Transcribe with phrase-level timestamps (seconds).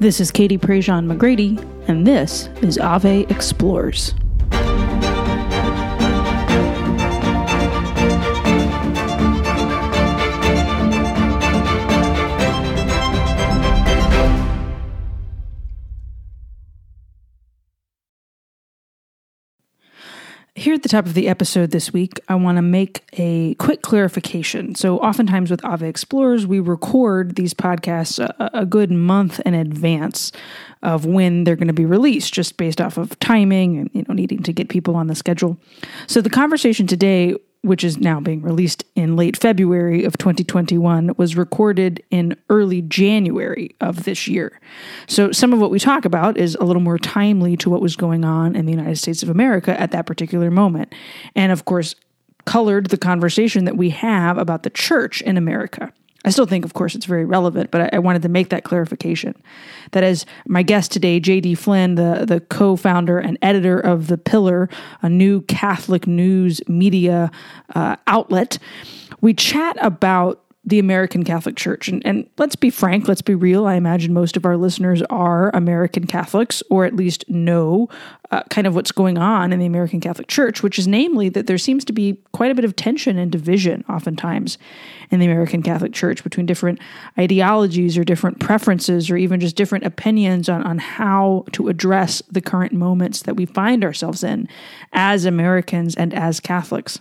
[0.00, 4.14] This is Katie Prejean McGrady, and this is Ave Explores.
[20.78, 24.76] At the top of the episode this week, I want to make a quick clarification.
[24.76, 30.30] So, oftentimes with Ave Explores, we record these podcasts a, a good month in advance
[30.84, 34.14] of when they're going to be released, just based off of timing and you know
[34.14, 35.58] needing to get people on the schedule.
[36.06, 41.36] So, the conversation today which is now being released in late February of 2021, was
[41.36, 44.60] recorded in early January of this year.
[45.06, 47.96] So some of what we talk about is a little more timely to what was
[47.96, 50.94] going on in the United States of America at that particular moment.
[51.34, 51.94] And of course,
[52.44, 55.92] colored the conversation that we have about the church in America.
[56.24, 58.64] I still think, of course, it's very relevant, but I, I wanted to make that
[58.64, 59.34] clarification.
[59.92, 61.54] That as my guest today, J.D.
[61.54, 64.68] Flynn, the, the co founder and editor of The Pillar,
[65.00, 67.30] a new Catholic news media
[67.74, 68.58] uh, outlet,
[69.20, 71.88] we chat about the American Catholic Church.
[71.88, 73.66] And, and let's be frank, let's be real.
[73.66, 77.88] I imagine most of our listeners are American Catholics, or at least know
[78.30, 81.46] uh, kind of what's going on in the American Catholic Church, which is namely that
[81.46, 84.58] there seems to be quite a bit of tension and division oftentimes
[85.10, 86.78] in the American Catholic Church between different
[87.18, 92.42] ideologies or different preferences or even just different opinions on, on how to address the
[92.42, 94.46] current moments that we find ourselves in
[94.92, 97.00] as Americans and as Catholics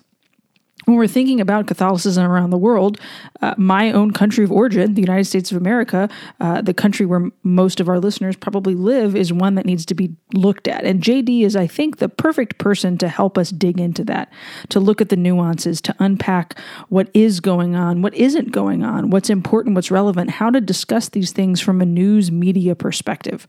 [0.85, 2.97] when we're thinking about Catholicism around the world,
[3.41, 6.07] uh, my own country of origin, the United States of America,
[6.39, 9.93] uh, the country where most of our listeners probably live, is one that needs to
[9.93, 10.85] be looked at.
[10.85, 14.31] And JD is, I think, the perfect person to help us dig into that,
[14.69, 19.09] to look at the nuances, to unpack what is going on, what isn't going on,
[19.09, 23.45] what's important, what's relevant, how to discuss these things from a news media perspective.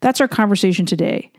[0.00, 1.30] That's our conversation today.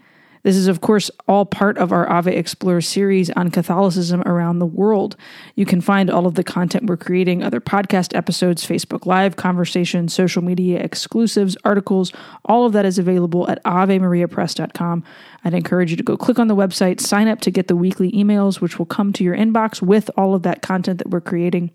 [0.44, 4.66] This is, of course, all part of our Ave Explore series on Catholicism around the
[4.66, 5.16] world.
[5.56, 10.14] You can find all of the content we're creating, other podcast episodes, Facebook Live conversations,
[10.14, 12.12] social media exclusives, articles.
[12.46, 15.04] All of that is available at AveMariaPress.com.
[15.44, 18.12] I'd encourage you to go click on the website, sign up to get the weekly
[18.12, 21.72] emails, which will come to your inbox with all of that content that we're creating.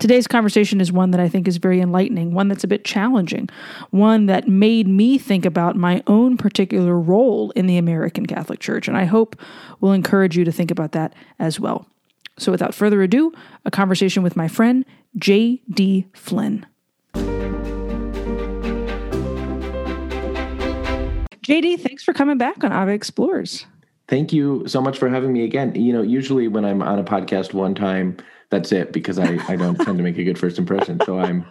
[0.00, 3.48] Today's conversation is one that I think is very enlightening, one that's a bit challenging,
[3.90, 8.88] one that made me think about my own particular role in the American Catholic Church,
[8.88, 9.36] and I hope
[9.80, 11.86] will encourage you to think about that as well.
[12.38, 13.32] So, without further ado,
[13.64, 14.84] a conversation with my friend,
[15.16, 16.06] J.D.
[16.14, 16.64] Flynn.
[21.42, 23.66] JD, thanks for coming back on Ave Explores.
[24.06, 25.74] Thank you so much for having me again.
[25.74, 28.16] You know, usually when I'm on a podcast one time,
[28.50, 31.00] that's it because I, I don't tend to make a good first impression.
[31.04, 31.44] So I'm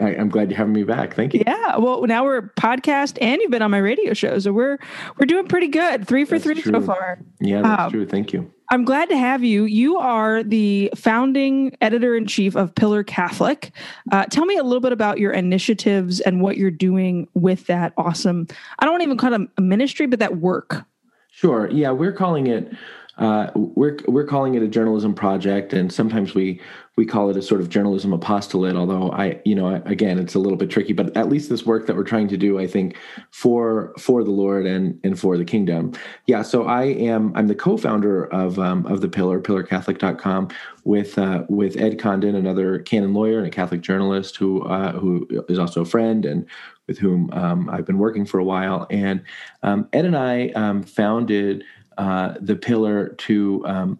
[0.00, 1.14] I, am glad you're having me back.
[1.14, 1.42] Thank you.
[1.46, 1.76] Yeah.
[1.76, 4.78] Well, now we're podcast and you've been on my radio show, so we're
[5.18, 6.06] we're doing pretty good.
[6.06, 6.72] Three for that's three true.
[6.72, 7.18] so far.
[7.40, 8.06] Yeah, that's um, true.
[8.06, 8.50] Thank you.
[8.70, 9.64] I'm glad to have you.
[9.64, 13.72] You are the founding editor in chief of Pillar Catholic.
[14.10, 17.92] Uh, tell me a little bit about your initiatives and what you're doing with that
[17.98, 18.46] awesome.
[18.78, 20.86] I don't want to even call it a ministry, but that work.
[21.32, 21.68] Sure.
[21.70, 22.72] Yeah, we're calling it
[23.18, 26.60] uh, we're we're calling it a journalism project, and sometimes we
[26.96, 28.76] we call it a sort of journalism apostolate.
[28.76, 31.86] Although I, you know, again, it's a little bit tricky, but at least this work
[31.86, 32.98] that we're trying to do, I think,
[33.30, 35.92] for for the Lord and and for the kingdom.
[36.26, 36.42] Yeah.
[36.42, 40.48] So I am I'm the co-founder of um, of the Pillar PillarCatholic.com
[40.84, 45.26] with uh, with Ed Condon, another canon lawyer and a Catholic journalist who uh, who
[45.48, 46.46] is also a friend and
[46.88, 48.86] with whom um, I've been working for a while.
[48.90, 49.22] And
[49.62, 51.64] um, Ed and I um, founded
[51.96, 53.98] uh, the pillar to um,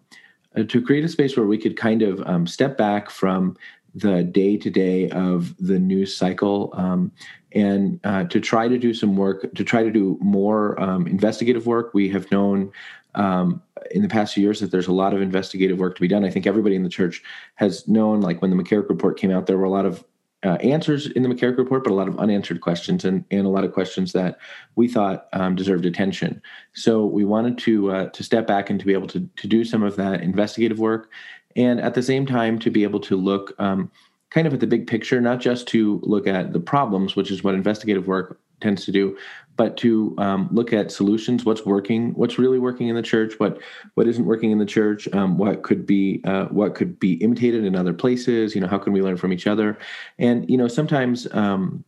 [0.67, 3.57] to create a space where we could kind of um, step back from
[3.95, 7.11] the day to day of the news cycle um,
[7.53, 11.67] and uh, to try to do some work to try to do more um, investigative
[11.67, 11.93] work.
[11.93, 12.71] We have known
[13.15, 13.61] um,
[13.91, 16.25] in the past few years that there's a lot of investigative work to be done.
[16.25, 17.21] I think everybody in the church
[17.55, 20.03] has known like when the mccarrick report came out there were a lot of
[20.43, 23.49] uh, answers in the McCarrick report, but a lot of unanswered questions and, and a
[23.49, 24.37] lot of questions that
[24.75, 26.41] we thought um, deserved attention.
[26.73, 29.63] So we wanted to uh, to step back and to be able to to do
[29.63, 31.09] some of that investigative work,
[31.55, 33.91] and at the same time to be able to look um,
[34.29, 37.43] kind of at the big picture, not just to look at the problems, which is
[37.43, 39.15] what investigative work tends to do,
[39.55, 43.61] but to um, look at solutions what's working what's really working in the church what
[43.93, 47.63] what isn't working in the church um, what could be uh, what could be imitated
[47.63, 49.77] in other places you know how can we learn from each other?
[50.19, 51.83] And you know sometimes um,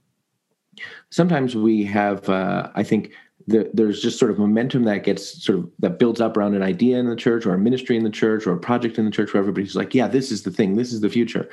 [1.10, 3.14] sometimes we have uh, i think
[3.48, 6.64] the, there's just sort of momentum that gets sort of that builds up around an
[6.64, 9.12] idea in the church or a ministry in the church or a project in the
[9.12, 11.48] church where everybody's like, yeah, this is the thing, this is the future,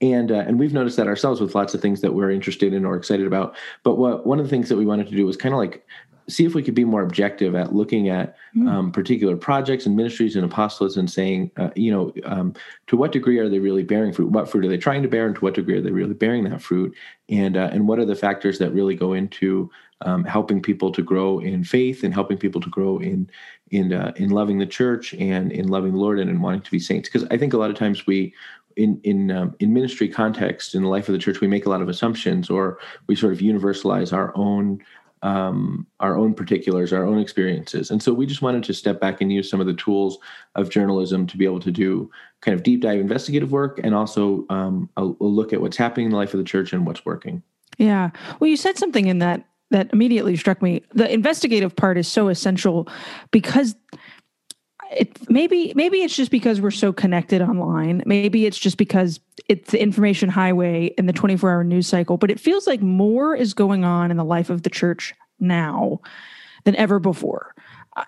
[0.00, 2.84] and uh, and we've noticed that ourselves with lots of things that we're interested in
[2.84, 3.56] or excited about.
[3.82, 5.86] But what one of the things that we wanted to do was kind of like
[6.28, 8.68] see if we could be more objective at looking at mm.
[8.68, 12.54] um, particular projects and ministries and apostolates and saying, uh, you know, um,
[12.86, 14.30] to what degree are they really bearing fruit?
[14.30, 16.44] What fruit are they trying to bear, and to what degree are they really bearing
[16.44, 16.94] that fruit?
[17.30, 19.70] And uh, and what are the factors that really go into
[20.02, 23.30] um, helping people to grow in faith and helping people to grow in
[23.70, 26.70] in uh, in loving the church and in loving the Lord and in wanting to
[26.70, 27.08] be saints?
[27.08, 28.34] Because I think a lot of times we
[28.76, 31.70] in in um, in ministry context in the life of the church we make a
[31.70, 34.80] lot of assumptions or we sort of universalize our own
[35.22, 37.90] um, our own particulars, our own experiences.
[37.90, 40.18] And so we just wanted to step back and use some of the tools
[40.54, 42.10] of journalism to be able to do
[42.40, 46.06] kind of deep dive investigative work and also um, a, a look at what's happening
[46.06, 47.42] in the life of the church and what's working.
[47.78, 48.10] Yeah.
[48.38, 50.82] Well, you said something in that that immediately struck me.
[50.94, 52.88] The investigative part is so essential
[53.30, 53.74] because
[54.90, 59.72] it maybe maybe it's just because we're so connected online maybe it's just because it's
[59.72, 63.52] the information highway in the 24 hour news cycle but it feels like more is
[63.54, 66.00] going on in the life of the church now
[66.64, 67.54] than ever before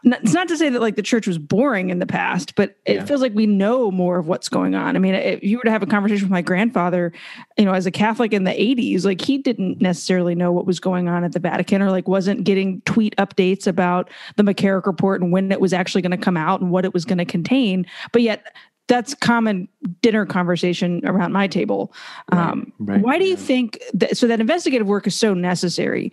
[0.05, 2.97] it's not to say that like the church was boring in the past, but it
[2.97, 3.05] yeah.
[3.05, 4.97] feels like we know more of what's going on.
[4.97, 7.13] I mean, if you were to have a conversation with my grandfather,
[7.57, 10.81] you know, as a Catholic in the 80s, like he didn't necessarily know what was
[10.81, 15.23] going on at the Vatican or like wasn't getting tweet updates about the McCarrick report
[15.23, 17.25] and when it was actually going to come out and what it was going to
[17.25, 17.87] contain.
[18.13, 18.55] But yet
[18.89, 19.69] that's common
[20.03, 21.93] dinner conversation around my table.
[22.33, 23.31] Right, um, right, why do yeah.
[23.31, 24.17] you think that?
[24.17, 26.13] So that investigative work is so necessary.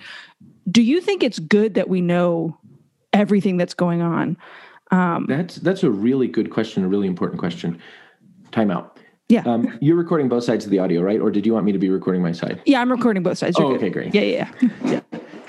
[0.69, 2.57] Do you think it's good that we know
[3.17, 4.37] everything that's going on?
[4.91, 7.79] Um, that's that's a really good question, a really important question.
[8.51, 8.97] Time out.
[9.29, 9.43] Yeah.
[9.45, 11.19] Um, you're recording both sides of the audio, right?
[11.19, 12.61] Or did you want me to be recording my side?
[12.65, 13.57] Yeah, I'm recording both sides.
[13.59, 14.15] You're oh, okay, great.
[14.15, 14.51] Yeah, yeah,
[14.85, 15.01] yeah.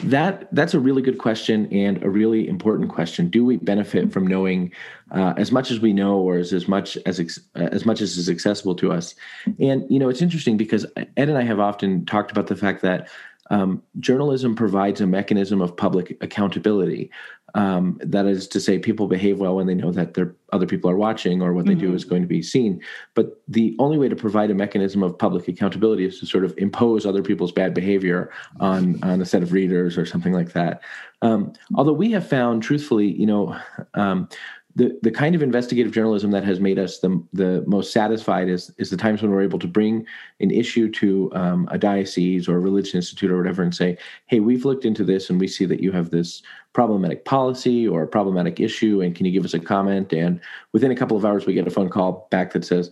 [0.05, 3.29] That that's a really good question and a really important question.
[3.29, 4.73] Do we benefit from knowing
[5.13, 8.17] uh, as much as we know, or as, as much as ex- as much as
[8.17, 9.15] is accessible to us?
[9.61, 12.83] And you know, it's interesting because Ed and I have often talked about the fact
[12.83, 13.09] that
[13.51, 17.11] um, journalism provides a mechanism of public accountability.
[17.55, 20.91] Um, that is to say, people behave well when they know that their other people
[20.91, 21.81] are watching or what they mm-hmm.
[21.89, 22.81] do is going to be seen.
[23.15, 26.55] But the only way to provide a mechanism of public accountability is to sort of
[26.59, 28.31] impose other people's bad behavior
[28.61, 30.83] on on a set of readers or something like that.
[31.23, 33.59] Um, although we have found, truthfully, you know,
[33.95, 34.29] um,
[34.79, 38.73] the the kind of investigative journalism that has made us the the most satisfied is
[38.79, 40.07] is the times when we're able to bring
[40.39, 44.39] an issue to um, a diocese or a religious institute or whatever and say, hey,
[44.39, 46.43] we've looked into this and we see that you have this
[46.75, 50.13] problematic policy or a problematic issue, and can you give us a comment?
[50.13, 50.41] And
[50.73, 52.91] within a couple of hours, we get a phone call back that says,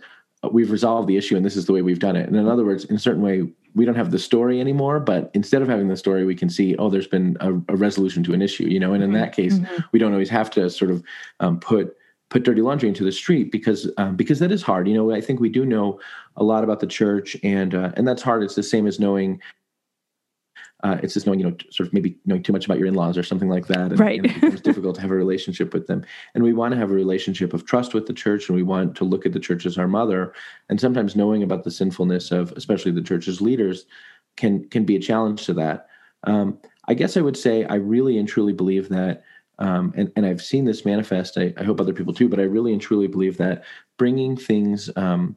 [0.53, 2.27] we've resolved the issue and this is the way we've done it.
[2.27, 5.29] And in other words, in a certain way, we don't have the story anymore, but
[5.33, 8.33] instead of having the story, we can see, oh, there's been a, a resolution to
[8.33, 8.93] an issue, you know.
[8.93, 9.19] And in mm-hmm.
[9.19, 9.81] that case, mm-hmm.
[9.91, 11.03] we don't always have to sort of
[11.39, 11.95] um, put
[12.29, 14.87] put dirty laundry into the street because um, because that is hard.
[14.87, 15.99] You know, I think we do know
[16.35, 18.43] a lot about the church, and uh, and that's hard.
[18.43, 19.39] It's the same as knowing
[20.83, 23.17] uh, it's just knowing, you know, sort of maybe knowing too much about your in-laws
[23.17, 23.91] or something like that.
[23.91, 24.19] And, right.
[24.19, 26.05] and it becomes difficult to have a relationship with them.
[26.35, 28.95] And we want to have a relationship of trust with the church, and we want
[28.97, 30.33] to look at the church as our mother.
[30.69, 33.85] And sometimes knowing about the sinfulness of, especially the church's leaders,
[34.35, 35.87] can can be a challenge to that.
[36.23, 39.23] Um, I guess I would say I really and truly believe that.
[39.59, 41.35] Um, and, and I've seen this manifest.
[41.39, 43.63] I, I, hope other people too, but I really and truly believe that
[43.97, 45.35] bringing things um,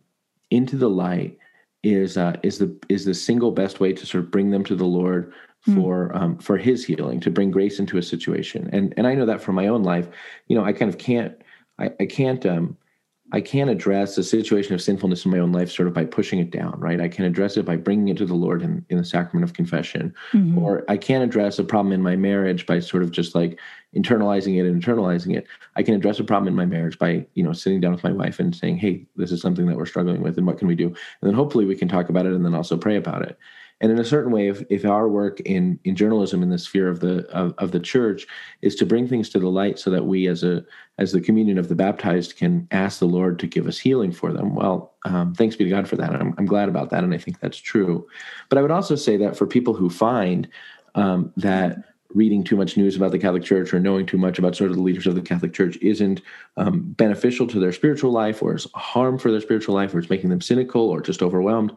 [0.51, 1.39] into the light
[1.83, 4.75] is uh, is the is the single best way to sort of bring them to
[4.75, 5.33] the Lord
[5.65, 5.75] hmm.
[5.75, 6.21] for mm.
[6.21, 8.69] um, for His healing, to bring grace into a situation.
[8.73, 10.09] And and I know that from my own life.
[10.49, 11.41] You know, I kind of can't
[11.79, 12.77] I, I can't um,
[13.33, 16.41] I can't address a situation of sinfulness in my own life sort of by pushing
[16.41, 17.01] it down, right?
[17.01, 19.55] I can address it by bringing it to the Lord in, in the sacrament of
[19.55, 20.13] confession.
[20.33, 20.59] Mm-hmm.
[20.59, 23.59] Or I can't address a problem in my marriage by sort of just like
[23.95, 25.47] internalizing it and internalizing it.
[25.77, 28.13] I can address a problem in my marriage by, you know, sitting down with my
[28.13, 30.75] wife and saying, hey, this is something that we're struggling with and what can we
[30.75, 30.87] do?
[30.87, 33.39] And then hopefully we can talk about it and then also pray about it.
[33.81, 36.89] And in a certain way, if, if our work in, in journalism in the sphere
[36.89, 38.27] of the of, of the church
[38.61, 40.65] is to bring things to the light so that we as a
[40.99, 44.35] as the communion of the baptized can ask the Lord to give us healing for
[44.35, 46.11] them, well, um, thanks be to God for that.
[46.11, 48.07] I'm, I'm glad about that, and I think that's true.
[48.51, 50.47] But I would also say that for people who find
[50.95, 54.57] um, that reading too much news about the Catholic Church or knowing too much about
[54.57, 56.21] sort of the leaders of the Catholic Church isn't
[56.57, 60.11] um, beneficial to their spiritual life or is harm for their spiritual life or it's
[60.11, 61.75] making them cynical or just overwhelmed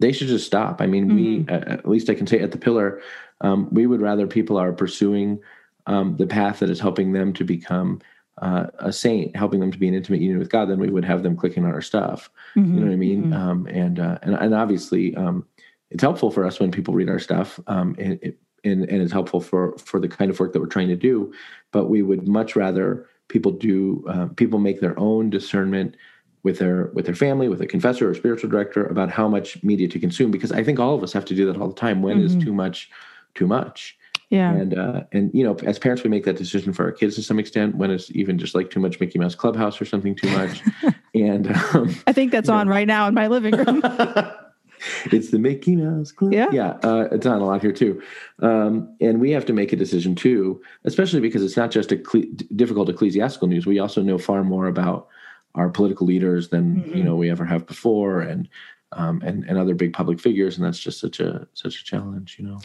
[0.00, 0.80] they should just stop.
[0.80, 1.16] I mean, mm-hmm.
[1.16, 3.00] we at least I can say at the pillar,
[3.40, 5.40] um, we would rather people are pursuing
[5.86, 8.00] um, the path that is helping them to become
[8.38, 11.04] uh, a saint, helping them to be in intimate union with God, than we would
[11.04, 12.30] have them clicking on our stuff.
[12.56, 12.74] Mm-hmm.
[12.74, 13.22] You know what I mean?
[13.24, 13.32] Mm-hmm.
[13.32, 15.46] Um, and, uh, and and obviously, um,
[15.90, 17.60] it's helpful for us when people read our stuff.
[17.66, 20.66] Um, it, it, and, and is helpful for for the kind of work that we're
[20.66, 21.32] trying to do.
[21.70, 25.96] But we would much rather people do uh, people make their own discernment
[26.44, 29.88] with their with their family, with a confessor or spiritual director about how much media
[29.88, 30.30] to consume.
[30.30, 32.02] Because I think all of us have to do that all the time.
[32.02, 32.38] When mm-hmm.
[32.38, 32.90] is too much?
[33.34, 33.98] Too much.
[34.30, 34.52] Yeah.
[34.52, 37.22] And uh, and you know, as parents, we make that decision for our kids to
[37.22, 37.76] some extent.
[37.76, 40.62] When it's even just like too much Mickey Mouse Clubhouse or something too much.
[41.14, 42.72] and um, I think that's on know.
[42.72, 43.82] right now in my living room.
[45.12, 46.32] it's the Mickey Mouse Club.
[46.32, 48.02] Yeah, yeah, uh, it's on a lot here too,
[48.40, 51.96] um, and we have to make a decision too, especially because it's not just a
[51.96, 52.24] cle-
[52.54, 53.66] difficult ecclesiastical news.
[53.66, 55.08] We also know far more about
[55.54, 56.96] our political leaders than mm-hmm.
[56.96, 58.48] you know we ever have before, and
[58.92, 62.36] um, and and other big public figures, and that's just such a such a challenge,
[62.38, 62.60] you know.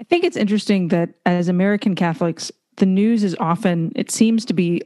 [0.00, 4.54] I think it's interesting that as American Catholics, the news is often it seems to
[4.54, 4.82] be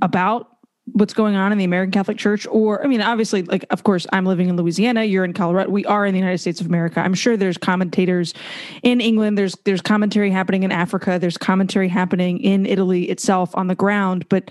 [0.00, 0.51] about
[0.86, 4.04] what's going on in the American Catholic Church or I mean obviously like of course
[4.12, 7.00] I'm living in Louisiana you're in Colorado we are in the United States of America.
[7.00, 8.34] I'm sure there's commentators
[8.82, 13.68] in England there's there's commentary happening in Africa there's commentary happening in Italy itself on
[13.68, 14.50] the ground but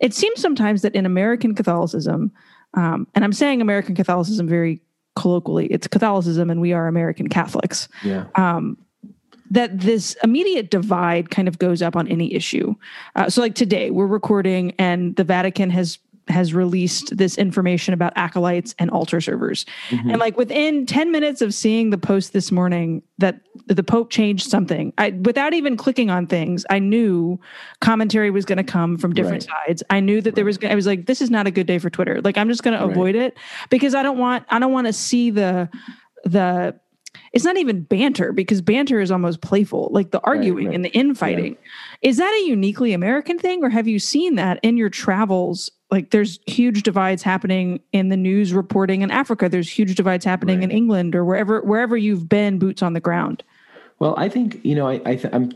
[0.00, 2.30] it seems sometimes that in American Catholicism
[2.74, 4.82] um, and I'm saying American Catholicism very
[5.16, 7.88] colloquially it's Catholicism and we are American Catholics.
[8.04, 8.26] Yeah.
[8.34, 8.76] Um,
[9.50, 12.74] that this immediate divide kind of goes up on any issue.
[13.16, 18.12] Uh, so, like today, we're recording, and the Vatican has has released this information about
[18.16, 19.66] acolytes and altar servers.
[19.88, 20.10] Mm-hmm.
[20.10, 24.48] And like within 10 minutes of seeing the post this morning that the Pope changed
[24.48, 27.40] something, I without even clicking on things, I knew
[27.80, 29.66] commentary was going to come from different right.
[29.66, 29.82] sides.
[29.90, 30.34] I knew that right.
[30.36, 32.20] there was I was like this is not a good day for Twitter.
[32.22, 32.86] Like I'm just going right.
[32.86, 33.36] to avoid it
[33.68, 35.68] because I don't want I don't want to see the
[36.24, 36.78] the
[37.32, 40.74] it's not even banter because banter is almost playful, like the arguing right, right.
[40.74, 41.52] and the infighting.
[41.52, 42.10] Yeah.
[42.10, 45.70] Is that a uniquely American thing, or have you seen that in your travels?
[45.90, 49.48] Like, there's huge divides happening in the news reporting in Africa.
[49.48, 50.64] There's huge divides happening right.
[50.64, 53.44] in England or wherever wherever you've been, boots on the ground.
[54.00, 55.52] Well, I think you know, I, I am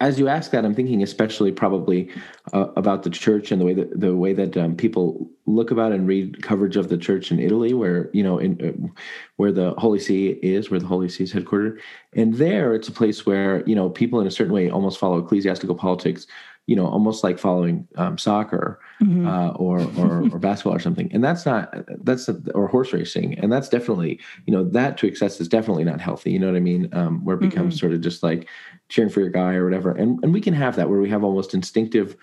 [0.00, 2.10] as you ask that, I'm thinking especially probably
[2.52, 5.92] uh, about the church and the way that the way that um, people look about
[5.92, 8.88] and read coverage of the church in Italy, where you know, in uh,
[9.36, 11.78] where the Holy See is, where the Holy See is headquartered,
[12.14, 15.18] and there it's a place where you know people in a certain way almost follow
[15.18, 16.26] ecclesiastical politics
[16.66, 19.26] you know, almost like following um, soccer mm-hmm.
[19.26, 21.10] uh, or, or, or basketball or something.
[21.12, 25.40] And that's not that's or horse racing, and that's definitely you know that to excess
[25.40, 26.30] is definitely not healthy.
[26.32, 26.88] You know what I mean?
[26.92, 27.80] Um, where it becomes mm-hmm.
[27.80, 28.48] sort of just like
[28.88, 29.92] cheering for your guy or whatever.
[29.92, 32.16] And and we can have that where we have almost instinctive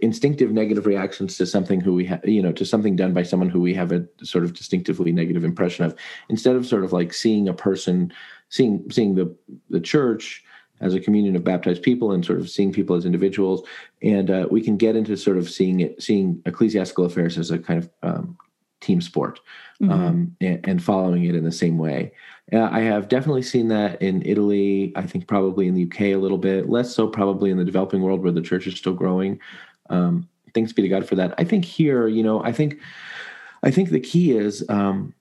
[0.00, 3.48] instinctive negative reactions to something who we have you know to something done by someone
[3.48, 5.96] who we have a sort of distinctively negative impression of
[6.28, 8.12] instead of sort of like seeing a person
[8.48, 9.34] seeing seeing the
[9.70, 10.44] the church
[10.82, 13.62] as a communion of baptized people and sort of seeing people as individuals.
[14.02, 17.58] And uh, we can get into sort of seeing it, seeing ecclesiastical affairs as a
[17.58, 18.36] kind of um,
[18.80, 19.40] team sport
[19.80, 19.92] mm-hmm.
[19.92, 22.12] um, and, and, following it in the same way.
[22.52, 24.92] Uh, I have definitely seen that in Italy.
[24.96, 28.02] I think probably in the UK a little bit, less so probably in the developing
[28.02, 29.40] world where the church is still growing.
[29.88, 31.34] Um, thanks be to God for that.
[31.38, 32.78] I think here, you know, I think,
[33.62, 35.14] I think the key is um,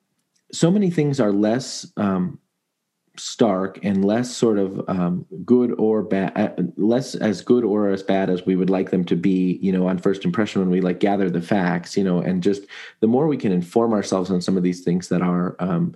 [0.52, 2.40] so many things are less um,
[3.18, 8.02] stark and less sort of um, good or bad, uh, less as good or as
[8.02, 10.82] bad as we would like them to be, you know, on first impression when we
[10.82, 12.64] like gather the facts, you know, and just
[13.02, 15.94] the more we can inform ourselves on some of these things that are, um,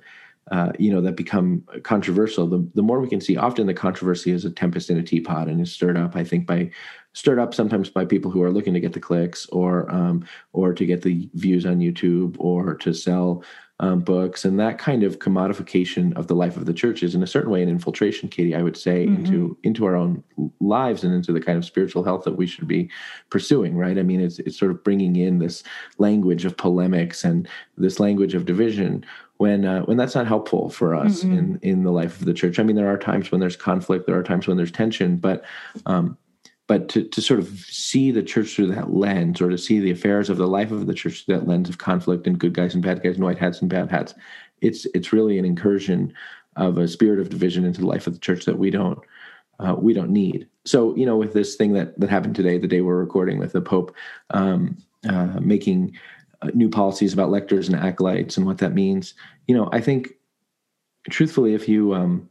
[0.52, 3.38] uh, you know, that become controversial, the, the more we can see.
[3.38, 6.46] Often the controversy is a tempest in a teapot and is stirred up, I think,
[6.46, 6.70] by
[7.14, 10.74] stirred up sometimes by people who are looking to get the clicks or um, or
[10.74, 13.42] to get the views on YouTube or to sell
[13.80, 17.22] um, books and that kind of commodification of the life of the church is in
[17.22, 19.26] a certain way an infiltration katie i would say mm-hmm.
[19.26, 20.24] into into our own
[20.62, 22.90] lives and into the kind of spiritual health that we should be
[23.30, 25.62] pursuing right i mean it's it's sort of bringing in this
[25.98, 29.06] language of polemics and this language of division
[29.38, 31.38] when uh, when that's not helpful for us mm-hmm.
[31.38, 34.08] in in the life of the church i mean there are times when there's conflict
[34.08, 35.44] there are times when there's tension but
[35.86, 36.18] um,
[36.68, 39.92] but to, to sort of see the church through that lens or to see the
[39.92, 42.74] affairs of the life of the church through that lens of conflict and good guys
[42.74, 44.14] and bad guys and white hats and bad hats
[44.62, 46.14] it's it's really an incursion
[46.56, 49.00] of a spirit of division into the life of the church that we don't
[49.60, 50.48] uh, we don't need.
[50.66, 53.52] So you know with this thing that that happened today the day we're recording with
[53.52, 53.96] the pope
[54.32, 55.98] um, uh, making
[56.42, 59.14] uh, new policies about lectors and acolytes and what that means
[59.48, 60.14] you know i think
[61.10, 62.28] truthfully if you um,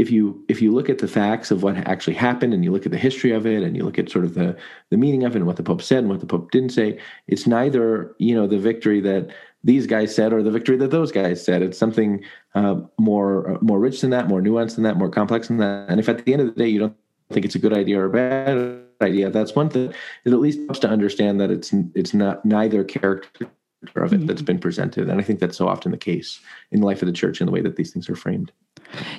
[0.00, 2.86] if you if you look at the facts of what actually happened and you look
[2.86, 4.56] at the history of it and you look at sort of the
[4.90, 6.98] the meaning of it and what the pope said and what the pope didn't say
[7.26, 9.30] it's neither you know the victory that
[9.62, 11.62] these guys said or the victory that those guys said.
[11.62, 15.48] It's something uh, more uh, more rich than that more nuanced than that more complex
[15.48, 15.88] than that.
[15.88, 16.96] And if at the end of the day you don't
[17.30, 19.92] think it's a good idea or a bad idea that's one thing.
[20.24, 23.48] It at least helps to understand that it's it's not neither character
[23.96, 24.46] of it that's mm-hmm.
[24.46, 25.08] been presented.
[25.08, 26.40] And i think that's so often the case
[26.70, 28.52] in the life of the church in the way that these things are framed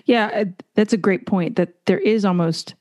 [0.05, 1.55] Yeah, that's a great point.
[1.55, 2.75] That there is almost,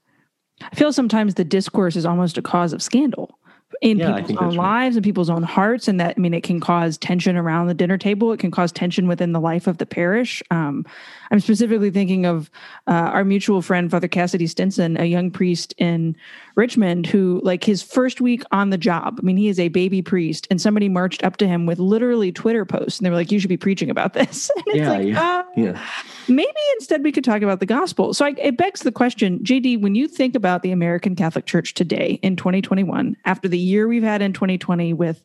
[0.62, 3.38] I feel sometimes the discourse is almost a cause of scandal
[3.80, 4.97] in yeah, people's own lives right.
[4.97, 7.97] and people's own hearts and that i mean it can cause tension around the dinner
[7.97, 10.85] table it can cause tension within the life of the parish um,
[11.30, 12.50] i'm specifically thinking of
[12.87, 16.16] uh, our mutual friend father cassidy stinson a young priest in
[16.54, 20.02] richmond who like his first week on the job i mean he is a baby
[20.02, 23.30] priest and somebody marched up to him with literally twitter posts and they were like
[23.30, 24.50] you should be preaching about this.
[24.60, 25.80] And it's yeah, like yeah, uh, yeah.
[26.28, 28.12] maybe instead we could talk about the gospel.
[28.12, 31.72] So I, it begs the question, JD, when you think about the American Catholic Church
[31.72, 35.22] today in 2021, after the year we've had in 2020 with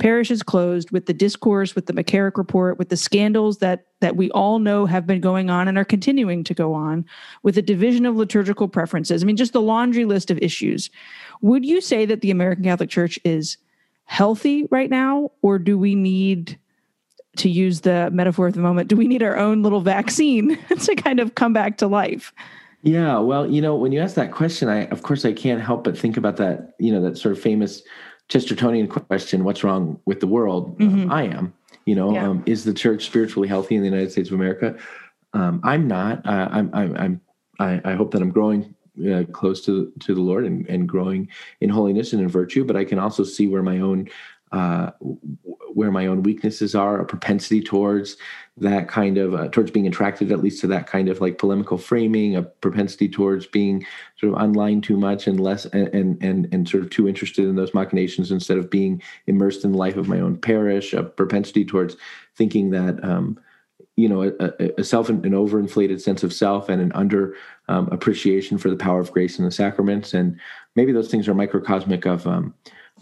[0.00, 4.30] parishes closed, with the discourse, with the McCarrick report, with the scandals that that we
[4.32, 7.04] all know have been going on and are continuing to go on,
[7.42, 9.22] with the division of liturgical preferences.
[9.22, 10.90] I mean, just the laundry list of issues.
[11.40, 13.56] Would you say that the American Catholic Church is
[14.04, 16.58] healthy right now, or do we need
[17.36, 20.94] to use the metaphor of the moment, do we need our own little vaccine to
[20.96, 22.32] kind of come back to life?
[22.82, 25.84] Yeah, well, you know, when you ask that question, I of course I can't help
[25.84, 27.82] but think about that, you know, that sort of famous
[28.28, 30.78] Chestertonian question, what's wrong with the world?
[30.78, 31.02] Mm-hmm.
[31.02, 31.54] Um, I am.
[31.84, 32.28] You know, yeah.
[32.28, 34.76] um, is the church spiritually healthy in the United States of America?
[35.32, 36.26] Um, I'm not.
[36.26, 37.20] Uh, I'm, I'm, I'm,
[37.60, 38.74] I, I hope that I'm growing
[39.08, 41.28] uh, close to to the Lord and, and growing
[41.60, 42.64] in holiness and in virtue.
[42.64, 44.08] But I can also see where my own
[44.52, 44.90] uh,
[45.74, 48.16] where my own weaknesses are, a propensity towards
[48.56, 51.76] that kind of uh, towards being attracted at least to that kind of like polemical
[51.76, 53.84] framing, a propensity towards being
[54.18, 57.56] sort of online too much and less and and and sort of too interested in
[57.56, 61.64] those machinations instead of being immersed in the life of my own parish, a propensity
[61.64, 61.96] towards
[62.34, 63.02] thinking that.
[63.04, 63.38] Um,
[63.98, 67.34] you know, a, a self, an overinflated sense of self, and an under
[67.68, 70.38] um, appreciation for the power of grace and the sacraments, and
[70.74, 72.52] maybe those things are microcosmic of um,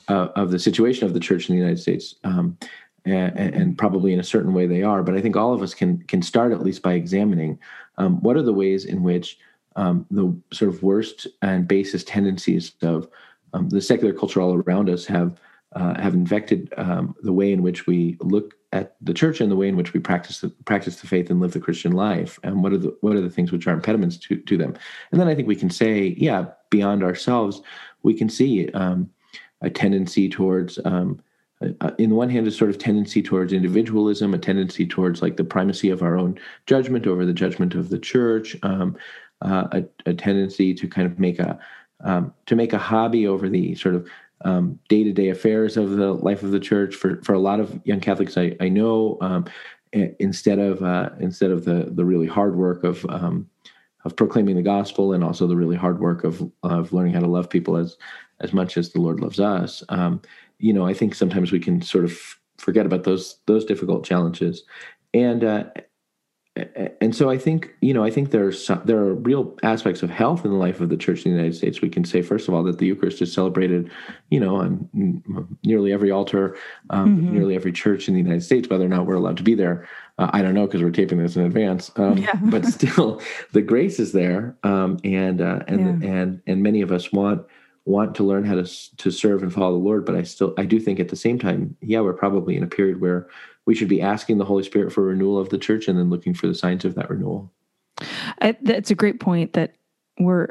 [0.08, 2.16] uh, of the situation of the church in the United States.
[2.25, 2.58] Um,
[3.06, 5.75] and, and, probably in a certain way they are, but I think all of us
[5.75, 7.58] can can start at least by examining
[7.99, 9.38] um, what are the ways in which
[9.76, 13.06] um, the sort of worst and basest tendencies of
[13.52, 15.38] um, the secular culture all around us have
[15.75, 19.56] uh, have infected um, the way in which we look at the church and the
[19.56, 22.62] way in which we practice the, practice the faith and live the Christian life, and
[22.62, 24.75] what are the what are the things which are impediments to to them.
[25.11, 27.61] And then I think we can say, yeah, beyond ourselves,
[28.02, 29.11] we can see um,
[29.61, 31.20] a tendency towards um,
[31.81, 35.37] uh, in the one hand a sort of tendency towards individualism a tendency towards like
[35.37, 38.96] the primacy of our own judgment over the judgment of the church um,
[39.42, 41.59] uh, a, a, tendency to kind of make a
[42.00, 44.09] um, to make a hobby over the sort of
[44.44, 46.94] um, day-to-day affairs of the life of the church.
[46.94, 49.46] For for a lot of young catholics i, I know um,
[49.94, 53.48] instead of uh, instead of the the really hard work of um,
[54.05, 57.26] of proclaiming the gospel and also the really hard work of of learning how to
[57.26, 57.96] love people as
[58.44, 59.83] as much as the Lord loves us.
[59.88, 60.20] Um,
[60.59, 64.62] you know, I think sometimes we can sort of forget about those those difficult challenges,
[65.12, 65.64] and uh,
[67.00, 70.11] and so I think you know I think there's some, there are real aspects of
[70.11, 71.80] health in the life of the Church in the United States.
[71.80, 73.90] We can say first of all that the Eucharist is celebrated,
[74.30, 76.57] you know, on nearly every altar,
[76.90, 77.35] um, mm-hmm.
[77.35, 78.68] nearly every church in the United States.
[78.68, 81.18] Whether or not we're allowed to be there, uh, I don't know because we're taping
[81.18, 81.90] this in advance.
[81.96, 82.37] Um, yeah.
[82.44, 86.09] but still, the grace is there, um, and uh, and yeah.
[86.09, 87.44] and and many of us want
[87.87, 90.64] want to learn how to to serve and follow the Lord, but I still I
[90.64, 93.29] do think at the same time, yeah, we're probably in a period where
[93.66, 96.35] we should be asking the Holy Spirit for renewal of the church and then looking
[96.35, 97.53] for the signs of that renewal.
[98.40, 99.53] I, that's a great point.
[99.53, 99.75] That
[100.18, 100.49] we're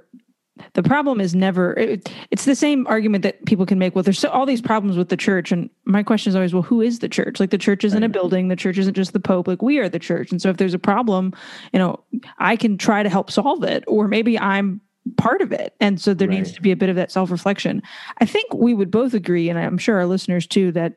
[0.73, 4.19] the problem is never it, it's the same argument that people can make well there's
[4.19, 6.99] so, all these problems with the church and my question is always well who is
[6.99, 9.61] the church like the church isn't a building the church isn't just the pope like
[9.61, 11.33] we are the church and so if there's a problem
[11.71, 11.99] you know
[12.37, 14.79] i can try to help solve it or maybe i'm
[15.17, 15.75] part of it.
[15.79, 16.37] And so there right.
[16.37, 17.81] needs to be a bit of that self reflection.
[18.19, 20.95] I think we would both agree, and I'm sure our listeners too, that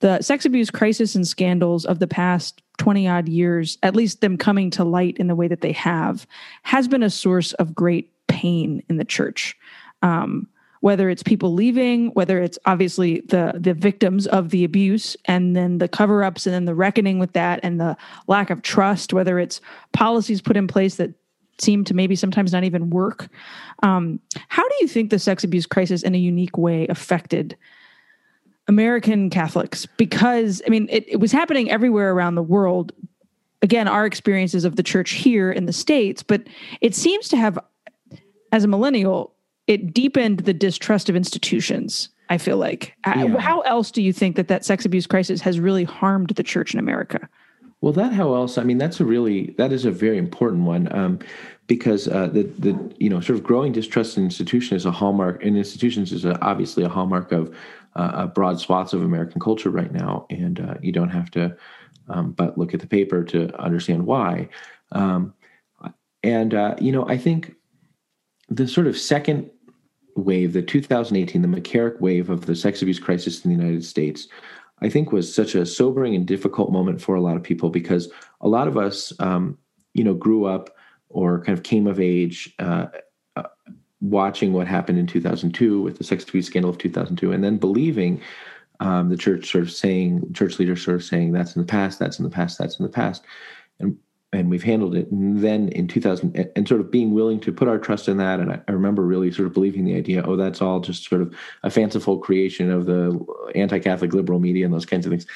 [0.00, 4.36] the sex abuse crisis and scandals of the past 20 odd years, at least them
[4.36, 6.26] coming to light in the way that they have,
[6.62, 9.56] has been a source of great pain in the church.
[10.02, 10.48] Um,
[10.80, 15.78] whether it's people leaving, whether it's obviously the the victims of the abuse, and then
[15.78, 19.38] the cover ups, and then the reckoning with that, and the lack of trust, whether
[19.38, 19.60] it's
[19.92, 21.14] policies put in place that
[21.62, 23.28] seem to maybe sometimes not even work.
[23.82, 27.56] Um, how do you think the sex abuse crisis in a unique way affected
[28.68, 29.86] American Catholics?
[29.96, 32.92] Because, I mean, it, it was happening everywhere around the world.
[33.62, 36.42] Again, our experiences of the church here in the States, but
[36.80, 37.58] it seems to have,
[38.50, 39.34] as a millennial,
[39.66, 42.08] it deepened the distrust of institutions.
[42.28, 42.94] I feel like.
[43.04, 43.36] Yeah.
[43.36, 46.72] How else do you think that that sex abuse crisis has really harmed the church
[46.72, 47.28] in America?
[47.82, 48.56] Well, that how else?
[48.56, 51.18] I mean, that's a really that is a very important one um,
[51.66, 55.44] because uh, the the you know sort of growing distrust in institutions is a hallmark,
[55.44, 57.54] and institutions is a, obviously a hallmark of
[57.96, 61.56] uh, broad swaths of American culture right now, and uh, you don't have to
[62.08, 64.48] um, but look at the paper to understand why.
[64.92, 65.34] Um,
[66.22, 67.54] and uh, you know, I think
[68.48, 69.50] the sort of second
[70.16, 74.28] wave, the 2018, the McCarrick wave of the sex abuse crisis in the United States,
[74.80, 78.10] I think was such a sobering and difficult moment for a lot of people because
[78.40, 79.56] a lot of us, um,
[79.94, 80.70] you know, grew up
[81.12, 82.86] or kind of came of age uh,
[83.36, 83.42] uh,
[84.00, 88.20] watching what happened in 2002 with the sex abuse scandal of 2002, and then believing
[88.80, 91.98] um, the church sort of saying, church leaders sort of saying, "That's in the past.
[91.98, 92.58] That's in the past.
[92.58, 93.24] That's in the past,"
[93.78, 93.96] and
[94.32, 95.10] and we've handled it.
[95.10, 98.40] And then in 2000, and sort of being willing to put our trust in that.
[98.40, 101.20] And I, I, remember really sort of believing the idea, oh, that's all just sort
[101.20, 105.26] of a fanciful creation of the anti-Catholic liberal media and those kinds of things.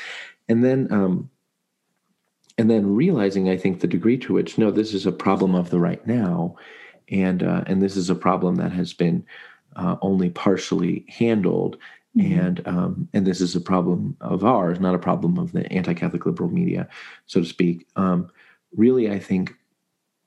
[0.49, 1.29] And then, um,
[2.59, 5.71] and then realizing, I think, the degree to which no, this is a problem of
[5.71, 6.57] the right now,
[7.11, 9.25] and uh, and this is a problem that has been
[9.77, 11.77] uh, only partially handled.
[12.17, 12.41] Mm-hmm.
[12.41, 16.25] And um, and this is a problem of ours, not a problem of the anti-Catholic
[16.25, 16.89] liberal media,
[17.27, 17.87] so to speak.
[17.97, 18.31] Um,
[18.75, 19.55] really, I think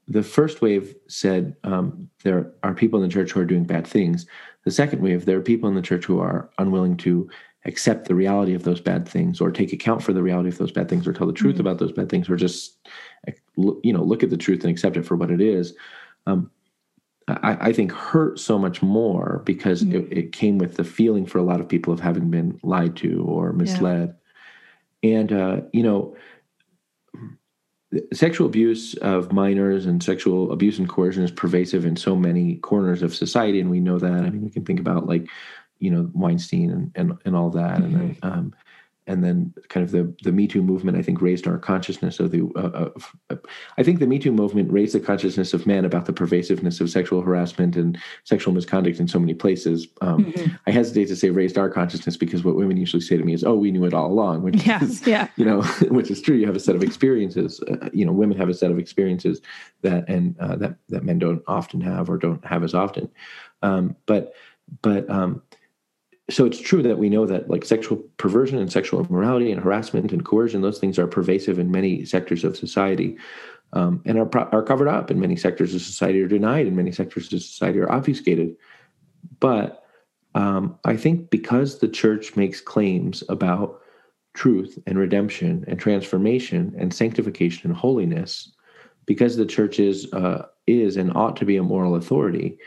[0.08, 3.88] the first wave said um, there are people in the church who are doing bad
[3.88, 4.28] things.
[4.66, 7.30] The second wave, there are people in the church who are unwilling to
[7.66, 10.72] accept the reality of those bad things or take account for the reality of those
[10.72, 11.62] bad things or tell the truth mm-hmm.
[11.62, 12.78] about those bad things or just
[13.58, 15.74] you know look at the truth and accept it for what it is
[16.26, 16.50] um,
[17.28, 20.12] I, I, think hurt so much more because mm-hmm.
[20.12, 22.96] it, it, came with the feeling for a lot of people of having been lied
[22.98, 24.16] to or misled
[25.02, 25.18] yeah.
[25.18, 26.16] and uh, you know
[28.14, 33.02] sexual abuse of minors and sexual abuse and coercion is pervasive in so many corners
[33.02, 35.28] of society and we know that i mean we can think about like
[35.80, 37.84] you know weinstein and and, and all that mm-hmm.
[37.84, 38.28] and then mm-hmm.
[38.28, 38.56] um,
[39.10, 42.30] and then kind of the the Me Too movement, I think, raised our consciousness of
[42.30, 42.44] the.
[42.56, 42.92] Uh,
[43.30, 43.42] of,
[43.78, 46.92] I think the Me Too movement raised the consciousness of men about the pervasiveness of
[46.92, 49.88] sexual harassment and sexual misconduct in so many places.
[50.02, 50.56] Um, mm-hmm.
[50.68, 53.44] I hesitate to say raised our consciousness because what women usually say to me is,
[53.44, 55.28] "Oh, we knew it all along," which yeah, is, yeah.
[55.38, 56.36] you know, which is true.
[56.36, 57.60] You have a set of experiences.
[57.62, 59.42] Uh, you know, women have a set of experiences
[59.82, 63.10] that and uh, that that men don't often have or don't have as often.
[63.64, 64.36] Um, but
[64.84, 65.42] but um,
[66.30, 70.12] so it's true that we know that like sexual perversion and sexual immorality and harassment
[70.12, 73.18] and coercion those things are pervasive in many sectors of society
[73.74, 76.92] um, and are, are covered up in many sectors of society or denied in many
[76.92, 78.56] sectors of society or obfuscated.
[79.40, 79.84] But
[80.36, 83.82] um, i think because the church makes claims about
[84.34, 88.52] truth and redemption and transformation and sanctification and holiness
[89.06, 92.58] because the church is uh, is and ought to be a moral authority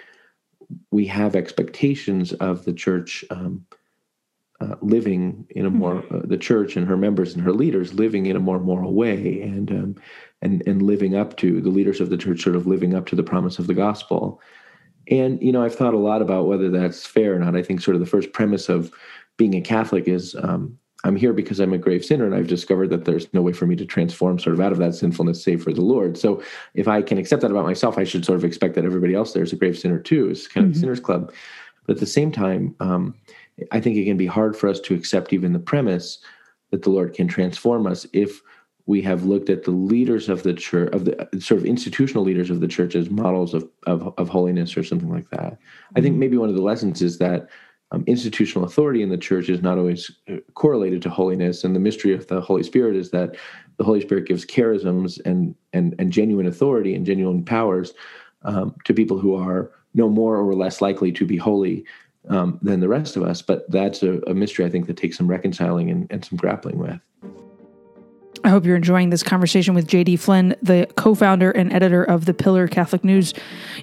[0.91, 3.65] we have expectations of the church um,
[4.61, 5.79] uh, living in a mm-hmm.
[5.79, 8.95] more uh, the church and her members and her leaders living in a more moral
[8.95, 9.97] way and um,
[10.41, 13.17] and and living up to the leaders of the church sort of living up to
[13.17, 14.41] the promise of the gospel
[15.11, 17.81] and you know i've thought a lot about whether that's fair or not i think
[17.81, 18.93] sort of the first premise of
[19.37, 22.91] being a catholic is um, I'm here because I'm a grave sinner, and I've discovered
[22.91, 25.62] that there's no way for me to transform sort of out of that sinfulness save
[25.62, 26.17] for the Lord.
[26.17, 26.43] So
[26.75, 29.33] if I can accept that about myself, I should sort of expect that everybody else
[29.33, 30.29] there is a grave sinner too.
[30.29, 30.79] It's kind of mm-hmm.
[30.79, 31.33] a sinner's club.
[31.87, 33.15] But at the same time, um,
[33.73, 36.19] I think it can be hard for us to accept even the premise
[36.71, 38.41] that the Lord can transform us if
[38.87, 42.51] we have looked at the leaders of the church, of the sort of institutional leaders
[42.51, 45.53] of the church as models of, of, of holiness or something like that.
[45.53, 45.99] Mm-hmm.
[45.99, 46.21] I think mm-hmm.
[46.21, 47.49] maybe one of the lessons is that
[47.93, 51.63] um, institutional authority in the church is not always uh, correlated to holiness.
[51.63, 53.37] And the mystery of the Holy Spirit is that
[53.77, 57.93] the Holy Spirit gives charisms and and and genuine authority and genuine powers
[58.43, 61.85] um, to people who are no more or less likely to be holy
[62.29, 63.43] um, than the rest of us.
[63.43, 66.79] But that's a, a mystery I think that takes some reconciling and, and some grappling
[66.79, 66.99] with.
[68.45, 72.25] I hope you're enjoying this conversation with JD Flynn, the co founder and editor of
[72.25, 73.35] The Pillar Catholic News.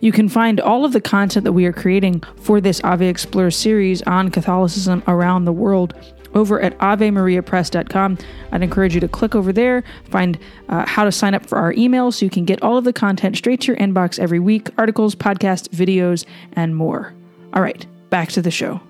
[0.01, 3.55] You can find all of the content that we are creating for this Ave Explores
[3.55, 5.93] series on Catholicism around the world
[6.35, 8.17] over at avemariapress.com.
[8.51, 11.73] I'd encourage you to click over there, find uh, how to sign up for our
[11.73, 14.69] email so you can get all of the content straight to your inbox every week
[14.77, 17.13] articles, podcasts, videos, and more.
[17.53, 18.81] All right, back to the show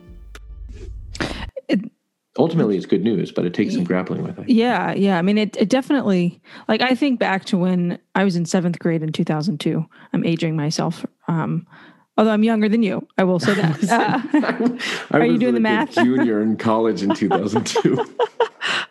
[2.40, 4.50] ultimately it's good news, but it takes some grappling with it.
[4.50, 5.20] Yeah, yeah.
[5.20, 8.80] I mean, it, it definitely like I think back to when I was in seventh
[8.80, 9.86] grade in 2002.
[10.14, 11.06] I'm aging myself.
[11.28, 11.68] Um,
[12.18, 14.80] although I'm younger than you, I will say that.
[15.12, 15.92] Uh, are you doing the math?
[15.92, 18.06] junior in college in 2002.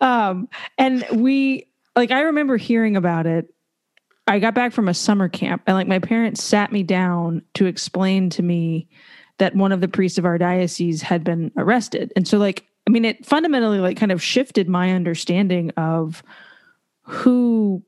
[0.00, 3.52] um, and we like I remember hearing about it.
[4.26, 7.64] I got back from a summer camp, and like my parents sat me down to
[7.64, 8.88] explain to me
[9.38, 12.90] that one of the priests of our diocese had been arrested, and so like I
[12.90, 16.22] mean, it fundamentally like kind of shifted my understanding of
[17.02, 17.82] who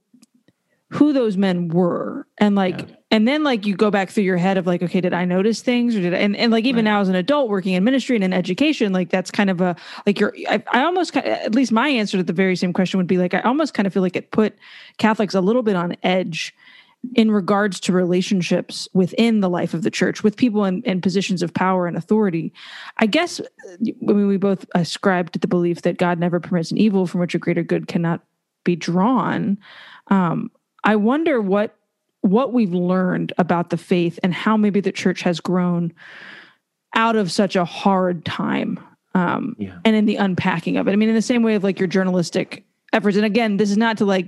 [0.90, 2.96] who those men were and like yeah.
[3.10, 5.62] and then like you go back through your head of like okay did i notice
[5.62, 6.90] things or did i and, and like even right.
[6.90, 9.76] now as an adult working in ministry and in education like that's kind of a
[10.04, 13.06] like you're i, I almost at least my answer to the very same question would
[13.06, 14.58] be like i almost kind of feel like it put
[14.98, 16.52] catholics a little bit on edge
[17.14, 21.42] in regards to relationships within the life of the church with people in, in positions
[21.42, 22.52] of power and authority.
[22.98, 26.78] I guess I mean, we both ascribe to the belief that God never permits an
[26.78, 28.20] evil from which a greater good cannot
[28.64, 29.58] be drawn.
[30.08, 30.50] Um,
[30.84, 31.76] I wonder what
[32.22, 35.92] what we've learned about the faith and how maybe the church has grown
[36.94, 38.78] out of such a hard time
[39.14, 39.78] um, yeah.
[39.86, 40.92] and in the unpacking of it.
[40.92, 43.16] I mean, in the same way of like your journalistic efforts.
[43.16, 44.26] And again, this is not to like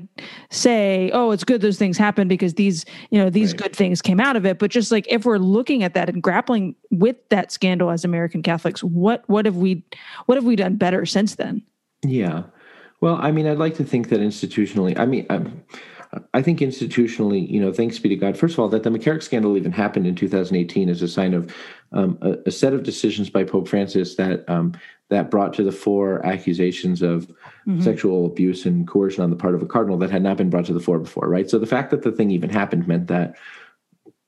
[0.50, 3.62] say, oh, it's good those things happen because these, you know, these right.
[3.62, 4.58] good things came out of it.
[4.58, 8.42] But just like if we're looking at that and grappling with that scandal as American
[8.42, 9.84] Catholics, what what have we
[10.26, 11.62] what have we done better since then?
[12.02, 12.44] Yeah.
[13.00, 15.64] Well, I mean, I'd like to think that institutionally, I mean, I'm,
[16.34, 18.36] I think institutionally, you know, thanks be to God.
[18.36, 21.54] First of all, that the McCarrick scandal even happened in 2018 is a sign of
[21.92, 24.72] um, a, a, set of decisions by Pope Francis that um,
[25.08, 27.30] that brought to the fore accusations of
[27.66, 27.80] mm-hmm.
[27.80, 30.66] sexual abuse and coercion on the part of a cardinal that had not been brought
[30.66, 31.28] to the fore before.
[31.28, 31.48] Right.
[31.48, 33.36] So the fact that the thing even happened meant that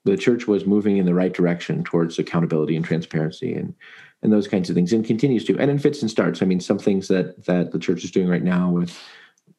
[0.03, 3.73] the church was moving in the right direction towards accountability and transparency and
[4.21, 5.57] and those kinds of things, and continues to.
[5.59, 6.41] And in fits and starts.
[6.41, 8.97] I mean, some things that that the church is doing right now with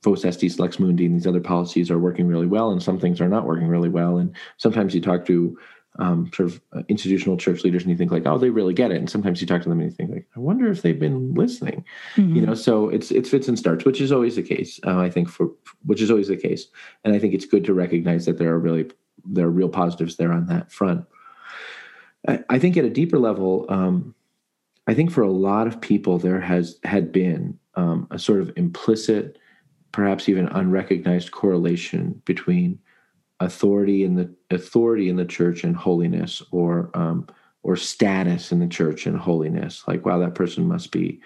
[0.02, 3.20] Vos Estis Lex Mundi and these other policies are working really well, and some things
[3.20, 4.18] are not working really well.
[4.18, 5.56] And sometimes you talk to
[5.98, 8.90] um, sort of uh, institutional church leaders and you think like, oh, they really get
[8.90, 8.98] it.
[8.98, 11.34] And sometimes you talk to them and you think like, I wonder if they've been
[11.34, 11.84] listening.
[12.16, 12.36] Mm-hmm.
[12.36, 14.80] You know, so it's it's fits and starts, which is always the case.
[14.86, 15.50] Uh, I think for
[15.84, 16.66] which is always the case,
[17.04, 18.90] and I think it's good to recognize that there are really
[19.24, 21.04] there are real positives there on that front.
[22.28, 24.14] I, I think at a deeper level, um,
[24.86, 28.52] I think for a lot of people there has had been um, a sort of
[28.56, 29.38] implicit
[29.92, 32.78] perhaps even unrecognized correlation between
[33.40, 37.26] authority in the authority in the church and holiness or um,
[37.62, 39.84] or status in the church and holiness.
[39.86, 41.20] Like wow that person must be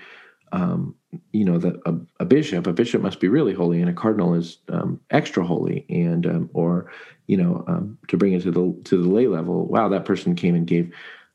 [0.53, 0.95] um,
[1.33, 2.67] you know the, a, a, bishop.
[2.67, 5.87] A bishop must be really holy and a cardinal is um, extra holy.
[5.89, 6.91] And um, or
[7.27, 10.35] you know um, to bring it to the to the lay level wow that person
[10.35, 10.93] came and gave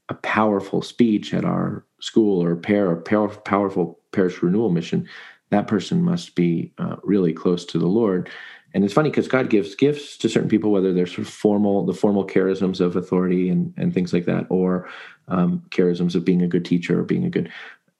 [0.09, 5.07] a powerful speech at our school or pair or powerful, powerful parish renewal mission.
[5.49, 8.29] That person must be uh, really close to the Lord.
[8.75, 11.85] And it's funny because God gives gifts to certain people, whether they're sort of formal,
[11.85, 14.89] the formal charisms of authority and, and things like that, or
[15.29, 17.49] um, charisms of being a good teacher or being a good.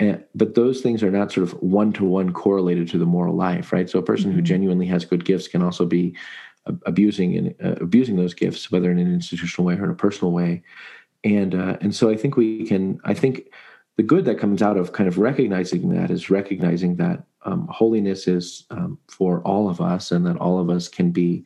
[0.02, 3.34] Uh, but those things are not sort of one to one correlated to the moral
[3.34, 3.90] life, right?
[3.90, 4.40] So a person mm-hmm.
[4.40, 6.14] who genuinely has good gifts can also be
[6.86, 10.34] abusing and uh, abusing those gifts, whether in an institutional way or in a personal
[10.34, 10.62] way.
[11.24, 13.00] And uh, and so I think we can.
[13.06, 13.50] I think
[13.98, 18.28] the good that comes out of kind of recognizing that is recognizing that um, holiness
[18.28, 21.46] is um, for all of us, and that all of us can be,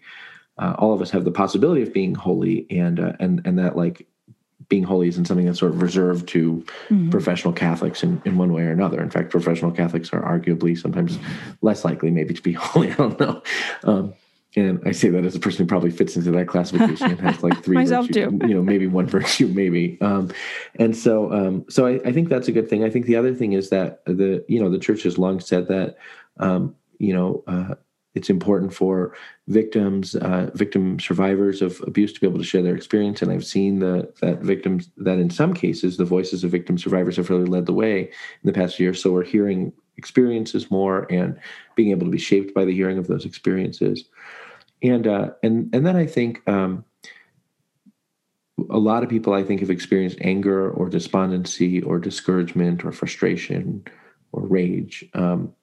[0.58, 3.76] uh, all of us have the possibility of being holy, and uh, and and that
[3.76, 4.08] like
[4.70, 7.10] being holy isn't something that's sort of reserved to mm-hmm.
[7.10, 9.02] professional Catholics in, in one way or another.
[9.02, 11.18] In fact, professional Catholics are arguably sometimes
[11.62, 12.92] less likely maybe to be holy.
[12.92, 13.42] I don't know.
[13.84, 14.14] Um,
[14.60, 17.44] and I say that as a person who probably fits into that classification and has
[17.44, 18.48] like three Myself virtue, too.
[18.48, 19.98] you know, maybe one virtue, maybe.
[20.02, 20.32] Um,
[20.76, 22.84] and so, um, so I, I, think that's a good thing.
[22.84, 25.68] I think the other thing is that the, you know, the church has long said
[25.68, 25.98] that,
[26.40, 27.76] um, you know, uh,
[28.16, 29.16] it's important for
[29.48, 33.22] victims, uh, victim survivors of abuse to be able to share their experience.
[33.22, 37.18] And I've seen the, that victims, that in some cases, the voices of victim survivors
[37.18, 38.12] have really led the way in
[38.44, 38.94] the past year.
[38.94, 41.38] So we're hearing experiences more and
[41.76, 44.06] being able to be shaped by the hearing of those experiences
[44.82, 46.86] and uh, and and then I think um,
[48.70, 53.84] a lot of people I think have experienced anger or despondency or discouragement or frustration
[54.32, 55.54] or rage um,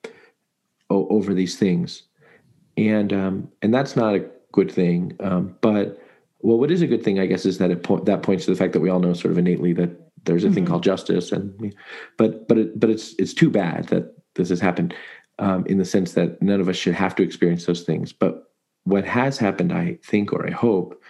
[0.91, 2.03] o- over these things,
[2.77, 5.17] and um, and that's not a good thing.
[5.21, 6.03] Um, but
[6.41, 8.51] well, what is a good thing, I guess, is that it po- that points to
[8.51, 9.91] the fact that we all know sort of innately that
[10.25, 10.55] there's a mm-hmm.
[10.55, 11.75] thing called justice, and
[12.19, 14.95] but but it, but it's it's too bad that this has happened
[15.39, 18.46] um, in the sense that none of us should have to experience those things, but
[18.87, 21.03] what has happened, I think, or I hope,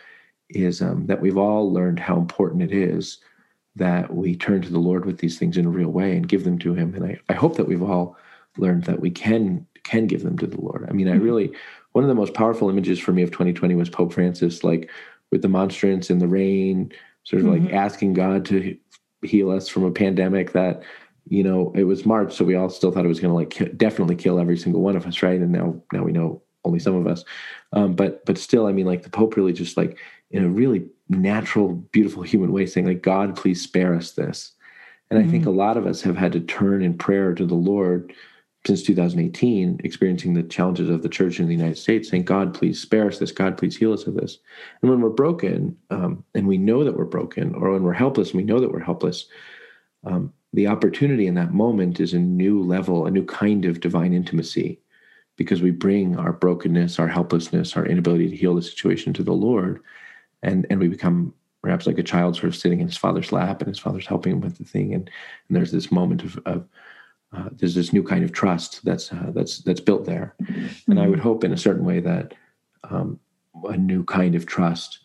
[0.48, 3.18] is um, that we've all learned how important it is
[3.76, 6.44] that we turn to the Lord with these things in a real way and give
[6.44, 6.94] them to Him.
[6.94, 8.16] And I, I hope that we've all
[8.56, 10.86] learned that we can can give them to the Lord.
[10.88, 11.24] I mean, I mm-hmm.
[11.24, 11.52] really
[11.92, 14.90] one of the most powerful images for me of 2020 was Pope Francis, like
[15.30, 16.90] with the monstrance in the rain,
[17.24, 17.66] sort of mm-hmm.
[17.66, 18.76] like asking God to
[19.22, 20.82] heal us from a pandemic that
[21.28, 23.76] you know it was March, so we all still thought it was going to like
[23.76, 25.40] definitely kill every single one of us, right?
[25.40, 27.24] And now now we know only some of us.
[27.72, 29.98] Um, but but still, I mean, like the Pope really just like
[30.30, 34.52] in a really natural, beautiful human way saying, like, God, please spare us this.
[35.10, 35.28] And mm-hmm.
[35.28, 35.52] I think mm-hmm.
[35.52, 38.12] a lot of us have had to turn in prayer to the Lord
[38.66, 42.80] since 2018, experiencing the challenges of the church in the United States, saying, God, please
[42.80, 43.30] spare us this.
[43.30, 44.38] God, please heal us of this.
[44.82, 48.30] And when we're broken, um, and we know that we're broken, or when we're helpless
[48.30, 49.26] and we know that we're helpless,
[50.04, 54.12] um, the opportunity in that moment is a new level, a new kind of divine
[54.12, 54.80] intimacy
[55.36, 59.32] because we bring our brokenness, our helplessness, our inability to heal the situation to the
[59.32, 59.82] Lord,
[60.42, 61.34] and and we become
[61.66, 64.34] perhaps like a child sort of sitting in his father's lap and his father's helping
[64.34, 65.10] him with the thing and,
[65.48, 66.64] and there's this moment of, of
[67.32, 70.90] uh, there's this new kind of trust that's uh, that's that's built there mm-hmm.
[70.90, 72.34] and i would hope in a certain way that
[72.84, 73.18] um,
[73.64, 75.00] a new kind of trust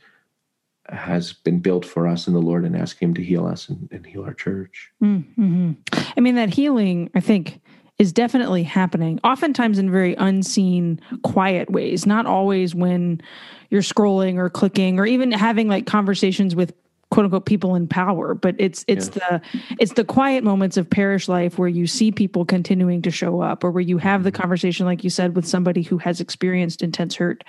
[0.89, 3.89] has been built for us in the lord and ask him to heal us and,
[3.91, 5.71] and heal our church mm-hmm.
[6.15, 7.59] i mean that healing i think
[8.01, 13.21] is definitely happening, oftentimes in very unseen, quiet ways, not always when
[13.69, 16.73] you're scrolling or clicking or even having like conversations with
[17.11, 19.37] quote unquote people in power but it's it's yeah.
[19.37, 19.41] the
[19.79, 23.65] it's the quiet moments of parish life where you see people continuing to show up
[23.65, 24.41] or where you have the mm-hmm.
[24.41, 27.43] conversation like you said with somebody who has experienced intense hurt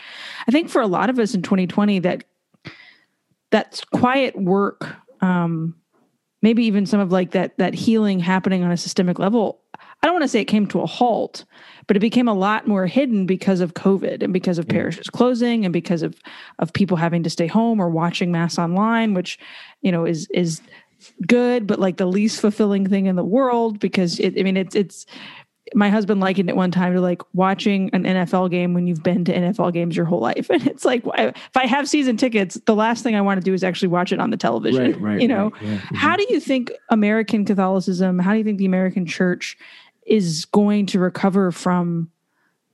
[0.49, 2.25] i think for a lot of us in 2020 that
[3.53, 5.77] that's quiet work um
[6.43, 9.63] maybe even some of like that that healing happening on a systemic level
[10.03, 11.45] I don't want to say it came to a halt,
[11.87, 14.73] but it became a lot more hidden because of COVID and because of yeah.
[14.73, 16.17] parishes closing and because of
[16.59, 19.39] of people having to stay home or watching mass online, which
[19.81, 20.61] you know is is
[21.27, 24.75] good, but like the least fulfilling thing in the world because it, I mean it's
[24.75, 25.07] it's
[25.75, 29.25] my husband likened it one time to like watching an NFL game when you've been
[29.25, 30.51] to NFL games your whole life.
[30.53, 33.55] And it's like, if I have season tickets, the last thing I want to do
[33.55, 34.83] is actually watch it on the television.
[34.83, 35.77] Right, right, you know, right, yeah.
[35.79, 35.95] mm-hmm.
[35.95, 39.57] how do you think American Catholicism, how do you think the American church
[40.07, 42.11] is going to recover from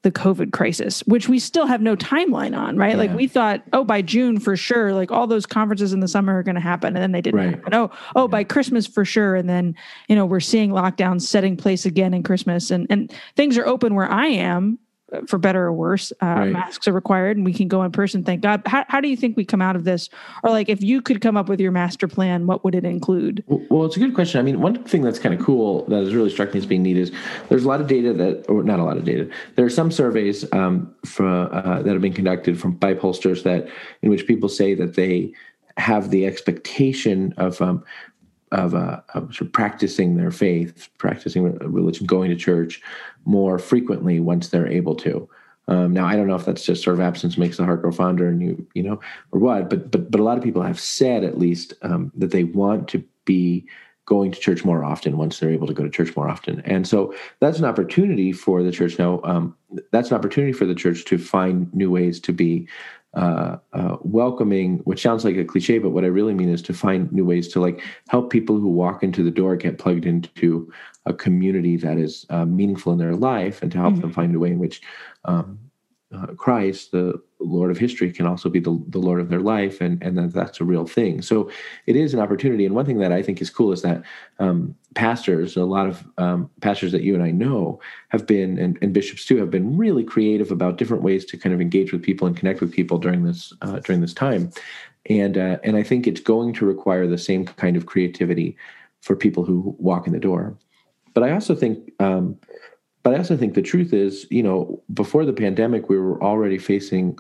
[0.03, 2.93] the COVID crisis, which we still have no timeline on, right?
[2.93, 2.97] Yeah.
[2.97, 6.39] Like we thought, oh, by June for sure, like all those conferences in the summer
[6.39, 7.55] are going to happen, and then they didn't right.
[7.57, 7.75] happen.
[7.75, 8.29] Oh, oh, yeah.
[8.29, 9.75] by Christmas for sure, and then
[10.09, 13.95] you know we're seeing lockdowns setting place again in Christmas, and and things are open
[13.95, 14.79] where I am,
[15.27, 16.13] for better or worse.
[16.23, 16.53] Uh, right.
[16.53, 18.25] Masks are required, and we can go in person.
[18.25, 18.63] Thank God.
[18.67, 20.09] How, how do you think we come out of this?
[20.43, 23.43] Or like, if you could come up with your master plan, what would it include?
[23.47, 24.39] Well, it's a good question.
[24.39, 26.83] I mean, one thing that's kind of cool that has really struck me as being
[26.83, 27.13] neat is
[27.49, 29.29] there's a lot of data that, or not a lot of data.
[29.57, 33.69] There are some surveys um, for, uh, that have been conducted from by pollsters that
[34.03, 35.33] in which people say that they
[35.77, 37.85] have the expectation of um,
[38.53, 42.83] of, uh, of sort of practicing their faith, practicing religion, going to church
[43.25, 45.29] more frequently once they're able to.
[45.69, 47.93] Um, now I don't know if that's just sort of absence makes the heart grow
[47.93, 49.01] fonder, and you you know
[49.33, 52.31] or what, but but but a lot of people have said at least um, that
[52.31, 53.67] they want to be
[54.07, 56.89] going to church more often once they're able to go to church more often, and
[56.89, 58.99] so that's an opportunity for the church.
[58.99, 59.55] Now um,
[59.93, 62.67] that's an opportunity for the church to find new ways to be
[63.15, 66.75] uh, uh, welcoming, which sounds like a cliche, but what I really mean is to
[66.75, 70.71] find new ways to like help people who walk into the door get plugged into
[71.07, 74.03] a community that is uh, meaningful in their life, and to help mm-hmm.
[74.03, 74.83] them find a way in which
[75.25, 75.59] um,
[76.15, 79.81] uh, Christ, the Lord of history, can also be the, the Lord of their life,
[79.81, 81.21] and and that that's a real thing.
[81.21, 81.51] So
[81.87, 82.65] it is an opportunity.
[82.65, 84.03] And one thing that I think is cool is that
[84.39, 88.79] um, pastors, a lot of um, pastors that you and I know, have been, and,
[88.81, 92.03] and, bishops too, have been really creative about different ways to kind of engage with
[92.03, 94.51] people and connect with people during this uh, during this time.
[95.11, 98.57] And uh, and I think it's going to require the same kind of creativity
[99.03, 100.57] for people who walk in the door.
[101.15, 102.39] But I also think um,
[103.03, 106.59] but I also think the truth is, you know, before the pandemic, we were already
[106.59, 107.19] facing,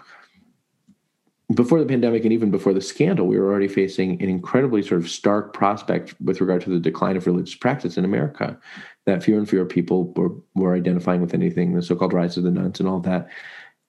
[1.55, 5.01] before the pandemic and even before the scandal, we were already facing an incredibly sort
[5.01, 8.59] of stark prospect with regard to the decline of religious practice in America.
[9.07, 12.51] That fewer and fewer people were, were identifying with anything, the so-called rise of the
[12.51, 13.29] nones and all that.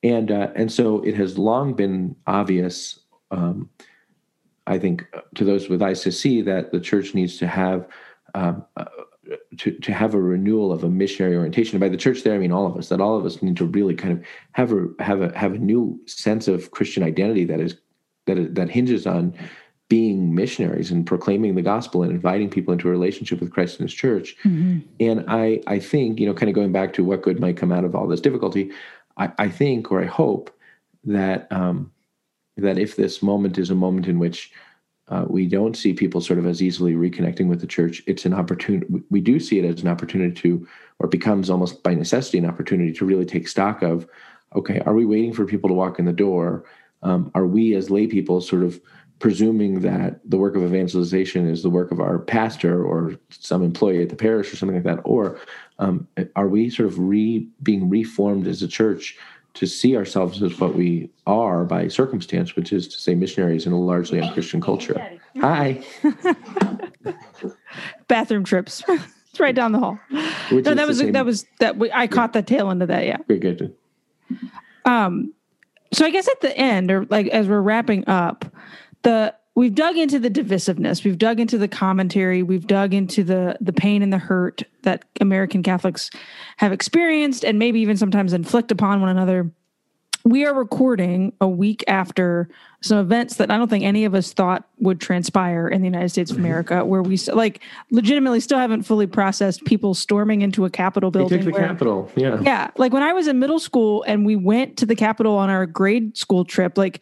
[0.01, 2.99] And uh, and so it has long been obvious,
[3.31, 3.69] um,
[4.65, 7.85] I think, to those with eyes to see that the church needs to have
[8.33, 8.63] um,
[9.57, 11.75] to, to have a renewal of a missionary orientation.
[11.75, 12.89] And by the church there, I mean all of us.
[12.89, 15.59] That all of us need to really kind of have a have a have a
[15.59, 17.75] new sense of Christian identity that is
[18.25, 19.33] that that hinges on
[19.89, 23.89] being missionaries and proclaiming the gospel and inviting people into a relationship with Christ and
[23.89, 24.35] His church.
[24.43, 24.79] Mm-hmm.
[24.99, 27.71] And I I think you know, kind of going back to what good might come
[27.71, 28.71] out of all this difficulty,
[29.17, 30.55] I, I think or I hope
[31.03, 31.91] that um,
[32.57, 34.51] that if this moment is a moment in which
[35.09, 38.03] uh, we don't see people sort of as easily reconnecting with the church.
[38.05, 38.85] It's an opportunity.
[39.09, 40.67] We do see it as an opportunity to,
[40.99, 44.07] or it becomes almost by necessity an opportunity to really take stock of,
[44.55, 46.65] okay, are we waiting for people to walk in the door?
[47.01, 48.79] Um, are we as lay people sort of
[49.17, 54.01] presuming that the work of evangelization is the work of our pastor or some employee
[54.01, 55.01] at the parish or something like that?
[55.03, 55.39] Or
[55.79, 59.17] um, are we sort of re being reformed as a church
[59.55, 63.71] to see ourselves as what we are by circumstance, which is to say missionaries in
[63.71, 65.19] a largely unchristian culture.
[65.41, 65.83] Hi.
[68.07, 68.83] Bathroom trips.
[68.87, 69.99] it's right down the hall.
[70.51, 73.05] Which no, that was that was that I caught the tail end of that.
[73.05, 73.17] Yeah.
[73.27, 73.75] Good, good.
[74.85, 75.33] Um,
[75.91, 78.45] so I guess at the end, or like as we're wrapping up,
[79.03, 83.57] the we've dug into the divisiveness we've dug into the commentary we've dug into the
[83.59, 86.09] the pain and the hurt that american catholics
[86.57, 89.51] have experienced and maybe even sometimes inflict upon one another
[90.25, 92.49] we are recording a week after
[92.81, 96.09] some events that I don't think any of us thought would transpire in the United
[96.09, 96.45] States of Mm-hmm.
[96.45, 101.19] America, where we like legitimately still haven't fully processed people storming into a Capitol They
[101.19, 101.37] building.
[101.39, 102.11] took the where- Capitol.
[102.17, 102.37] Yeah.
[102.41, 105.49] yeah, like when I was in middle school and we went to the Capitol on
[105.49, 106.99] our grade school trip, like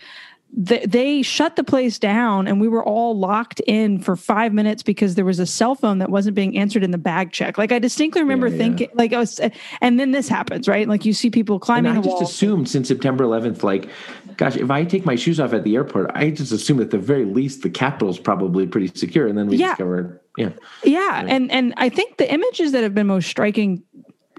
[0.52, 4.82] they, they shut the place down and we were all locked in for five minutes
[4.82, 7.58] because there was a cell phone that wasn't being answered in the bag check.
[7.58, 8.58] Like I distinctly remember Yeah, yeah.
[8.58, 9.40] thinking, like I was,
[9.82, 10.88] and then this happens, right?
[10.88, 12.24] Like you see people And climbing I the just wall.
[12.24, 13.90] assumed since September 11th, like,
[14.38, 16.98] gosh, if I take my shoes off at the airport, I just assume at the
[16.98, 19.28] very least the Capitol's probably pretty secure.
[19.28, 19.70] And then we Yeah.
[19.70, 20.50] discovered, yeah.
[20.84, 23.84] Yeah, and and I think the images that have been most striking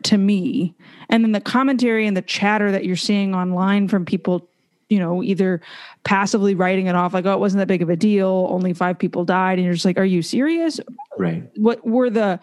[0.05, 0.75] to me,
[1.11, 4.49] and then the commentary and the chatter that you're seeing online from people,
[4.89, 5.61] you know, either
[6.05, 8.49] passively writing it off like, "Oh, it wasn't that big of a deal.
[8.51, 10.81] Only five people died," and you're just like, "Are you serious?"
[11.19, 11.45] Right.
[11.57, 12.41] What were the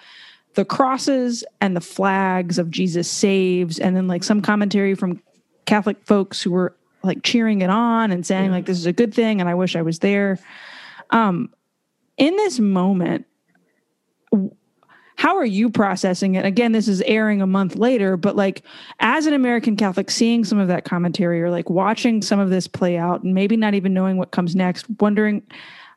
[0.54, 5.22] the crosses and the flags of Jesus saves, and then like some commentary from
[5.66, 9.14] Catholic folks who were like cheering it on and saying like, "This is a good
[9.14, 10.40] thing," and I wish I was there.
[11.10, 11.50] Um,
[12.18, 13.26] in this moment,
[15.18, 16.46] how are you processing it?
[16.46, 18.64] Again, this is airing a month later, but like
[19.00, 22.68] as an American Catholic, seeing some of that commentary or like watching some of this
[22.68, 25.42] play out and maybe not even knowing what comes next, wondering,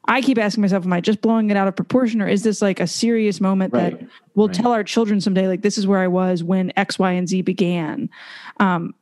[0.06, 2.62] I keep asking myself, am I just blowing it out of proportion or is this
[2.62, 3.98] like a serious moment Right.
[3.98, 4.54] that we'll Right.
[4.56, 7.42] tell our children someday, like this is where I was when X, Y, and Z
[7.42, 8.08] began?
[8.60, 8.94] Um,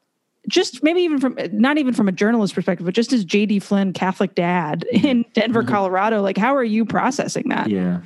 [0.49, 3.93] just maybe even from not even from a journalist perspective, but just as JD Flynn,
[3.93, 7.69] Catholic dad in Denver, Colorado, like how are you processing that?
[7.69, 8.01] Yeah.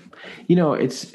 [0.49, 1.15] You know, it's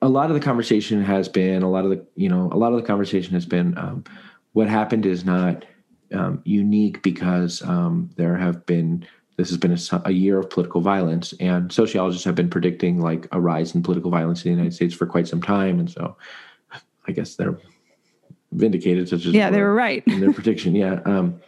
[0.00, 2.72] a lot of the conversation has been a lot of the you know a lot
[2.72, 4.04] of the conversation has been um,
[4.52, 5.64] what happened is not
[6.12, 10.80] um, unique because um, there have been this has been a, a year of political
[10.80, 14.74] violence and sociologists have been predicting like a rise in political violence in the United
[14.74, 16.16] States for quite some time and so
[17.06, 17.58] I guess they're
[18.52, 20.02] vindicated such as Yeah, they were right.
[20.06, 20.74] in their prediction.
[20.74, 21.40] Yeah, um,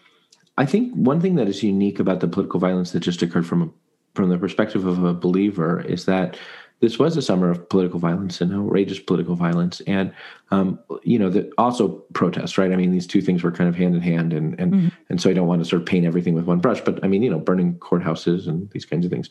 [0.57, 3.73] I think one thing that is unique about the political violence that just occurred from
[4.15, 6.37] from the perspective of a believer is that
[6.81, 10.13] this was a summer of political violence and outrageous political violence, and
[10.51, 12.59] um, you know, the, also protests.
[12.59, 12.73] Right?
[12.73, 15.31] I mean, these two things were kind of hand in hand, and and and so
[15.31, 17.31] I don't want to sort of paint everything with one brush, but I mean, you
[17.31, 19.29] know, burning courthouses and these kinds of things.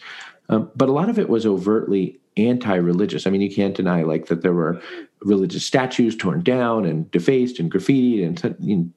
[0.49, 3.27] Um, but a lot of it was overtly anti-religious.
[3.27, 4.81] I mean, you can't deny like that there were
[5.21, 8.89] religious statues torn down and defaced and graffitied and you know,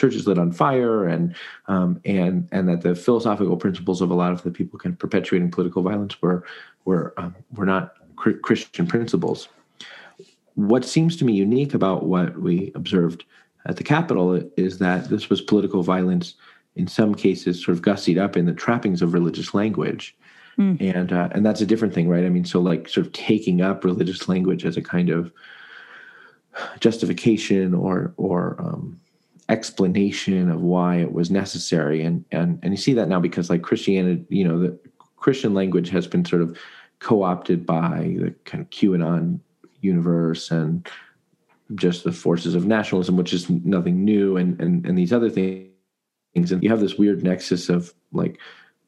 [0.00, 1.34] ch- churches lit on fire and
[1.68, 4.98] um, and and that the philosophical principles of a lot of the people kind of
[4.98, 6.44] perpetuating political violence were
[6.84, 9.48] were um, were not cr- Christian principles.
[10.54, 13.24] What seems to me unique about what we observed
[13.66, 16.34] at the Capitol is that this was political violence
[16.76, 20.16] in some cases sort of gussied up in the trappings of religious language.
[20.80, 22.24] And uh, and that's a different thing, right?
[22.24, 25.32] I mean, so like sort of taking up religious language as a kind of
[26.80, 29.00] justification or or um,
[29.50, 33.62] explanation of why it was necessary, and and and you see that now because like
[33.62, 34.78] Christianity, you know, the
[35.16, 36.56] Christian language has been sort of
[37.00, 39.40] co-opted by the kind of QAnon
[39.80, 40.86] universe and
[41.74, 45.68] just the forces of nationalism, which is nothing new, and and and these other things,
[46.34, 48.38] and you have this weird nexus of like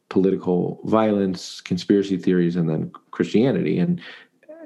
[0.08, 3.78] political violence, conspiracy theories, and then Christianity.
[3.78, 4.00] And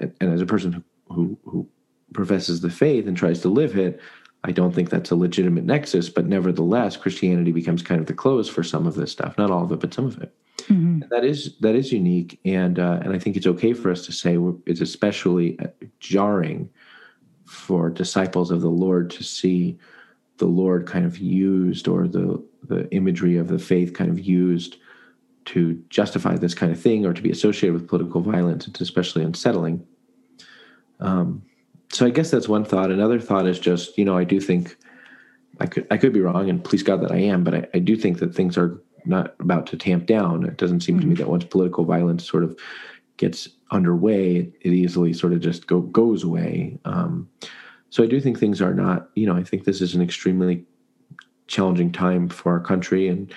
[0.01, 1.69] and as a person who who, who
[2.13, 4.01] professes the faith and tries to live it,
[4.47, 6.09] I don't think that's a legitimate nexus.
[6.09, 9.65] But nevertheless, Christianity becomes kind of the close for some of this stuff, not all
[9.65, 10.33] of it, but some of it.
[11.03, 14.07] And that is that is unique, and uh, and I think it's okay for us
[14.07, 15.67] to say we're- it's especially uh,
[16.01, 16.71] jarring
[17.45, 19.79] for disciples of the Lord to see
[20.39, 24.77] the Lord kind of used or the the imagery of the faith kind of used
[25.47, 28.67] to justify this kind of thing or to be associated with political violence.
[28.67, 29.87] It's especially unsettling.
[30.99, 31.43] Um,
[31.93, 32.91] so I guess that's one thought.
[32.91, 34.77] Another thought is just you know I do think
[35.61, 37.79] I could I could be wrong, and please God that I am, but I, I
[37.79, 40.45] do think that things are not about to tamp down.
[40.45, 42.59] It doesn't seem to me that once political violence sort of
[43.17, 46.79] gets underway, it, it easily sort of just go goes away.
[46.85, 47.29] Um,
[47.91, 49.11] so I do think things are not.
[49.15, 50.65] You know, I think this is an extremely
[51.47, 53.33] challenging time for our country, and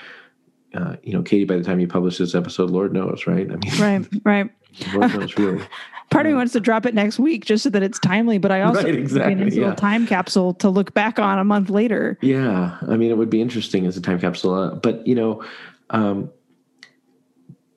[0.73, 3.49] uh, you know, Katie, by the time you publish this episode, Lord knows, right?
[3.49, 4.51] I mean, Right, right.
[4.93, 5.63] Lord knows really.
[6.09, 8.51] Part of me wants to drop it next week just so that it's timely, but
[8.51, 11.37] I also Right, think it'd a exactly, nice little time capsule to look back on
[11.37, 12.17] a month later.
[12.21, 15.43] Yeah, I mean, it would be interesting as a time capsule, uh, but you know,
[15.91, 16.31] um,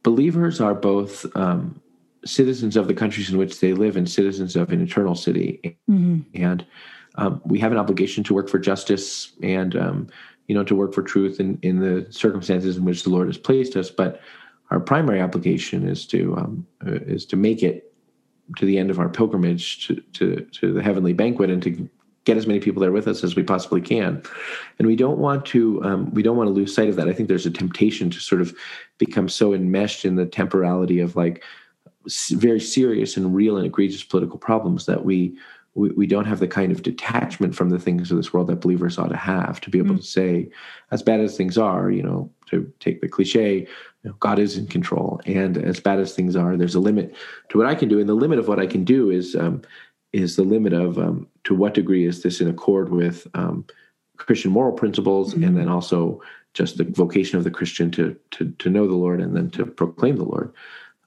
[0.02, 1.80] believers are both um,
[2.24, 6.64] citizens of the countries in which they live and citizens of an eternal city, and
[7.16, 10.08] um, we have an obligation to work for justice and um,
[10.48, 13.38] you know, to work for truth in, in the circumstances in which the Lord has
[13.38, 13.90] placed us.
[13.90, 14.20] But
[14.70, 17.91] our primary obligation is to um, uh, is to make it
[18.56, 21.88] to the end of our pilgrimage to, to to the heavenly banquet and to
[22.24, 24.22] get as many people there with us as we possibly can
[24.78, 27.12] and we don't want to um, we don't want to lose sight of that i
[27.12, 28.54] think there's a temptation to sort of
[28.98, 31.42] become so enmeshed in the temporality of like
[32.30, 35.36] very serious and real and egregious political problems that we
[35.74, 38.60] we, we don't have the kind of detachment from the things of this world that
[38.60, 40.00] believers ought to have to be able mm.
[40.00, 40.48] to say
[40.90, 43.66] as bad as things are you know to take the cliche you
[44.04, 47.14] know, god is in control and as bad as things are there's a limit
[47.48, 49.60] to what i can do and the limit of what i can do is um,
[50.12, 53.64] is the limit of um, to what degree is this in accord with um,
[54.16, 55.44] christian moral principles mm.
[55.46, 56.20] and then also
[56.54, 59.66] just the vocation of the christian to to to know the lord and then to
[59.66, 60.52] proclaim the lord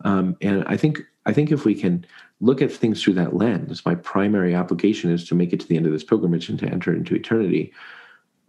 [0.03, 2.05] um, and i think i think if we can
[2.41, 3.85] look at things through that lens.
[3.85, 6.67] My primary application is to make it to the end of this pilgrimage and to
[6.67, 7.73] enter into eternity.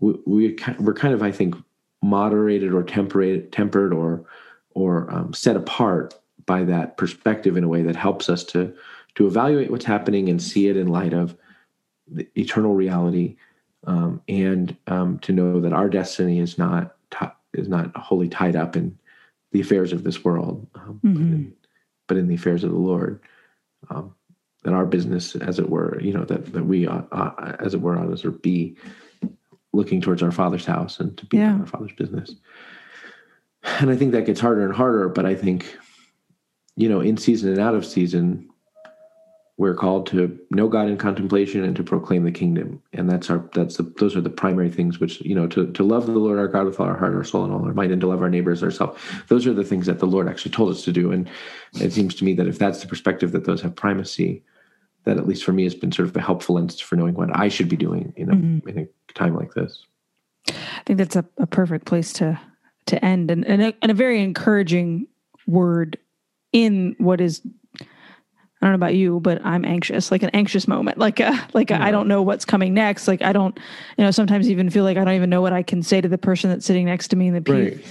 [0.00, 1.54] We, we we're kind of, I think,
[2.02, 4.24] moderated or temperate, tempered or
[4.70, 8.74] or um, set apart by that perspective in a way that helps us to
[9.14, 11.36] to evaluate what's happening and see it in light of
[12.06, 13.36] the eternal reality,
[13.86, 18.56] um, and um, to know that our destiny is not t- is not wholly tied
[18.56, 18.96] up in
[19.52, 21.14] the affairs of this world, um, mm-hmm.
[21.14, 21.52] but, in,
[22.08, 23.20] but in the affairs of the Lord
[23.90, 24.14] um,
[24.62, 27.80] that our business, as it were, you know, that that we, uh, uh, as it
[27.80, 28.76] were, ought to be
[29.76, 31.58] looking towards our Father's house and to be yeah.
[31.58, 32.34] our Father's business.
[33.80, 35.08] And I think that gets harder and harder.
[35.08, 35.76] But I think,
[36.76, 38.48] you know, in season and out of season,
[39.58, 42.82] we're called to know God in contemplation and to proclaim the kingdom.
[42.92, 45.82] And that's our that's the those are the primary things which, you know, to, to
[45.82, 47.92] love the Lord our God with all our heart, our soul, and all our mind,
[47.92, 49.00] and to love our neighbors ourselves.
[49.28, 51.10] Those are the things that the Lord actually told us to do.
[51.10, 51.28] And
[51.80, 54.44] it seems to me that if that's the perspective that those have primacy,
[55.06, 57.34] that at least for me has been sort of a helpful lens for knowing what
[57.34, 58.68] I should be doing in a, mm-hmm.
[58.68, 59.84] in a time like this.
[60.48, 62.38] I think that's a, a perfect place to
[62.86, 65.08] to end and, and, a, and a very encouraging
[65.48, 65.98] word
[66.52, 67.42] in what is
[67.80, 71.70] I don't know about you, but I'm anxious, like an anxious moment, like a, like
[71.70, 73.06] I don't know what's coming next.
[73.06, 73.56] Like I don't,
[73.98, 76.08] you know, sometimes even feel like I don't even know what I can say to
[76.08, 77.54] the person that's sitting next to me in the pew.
[77.54, 77.84] Right.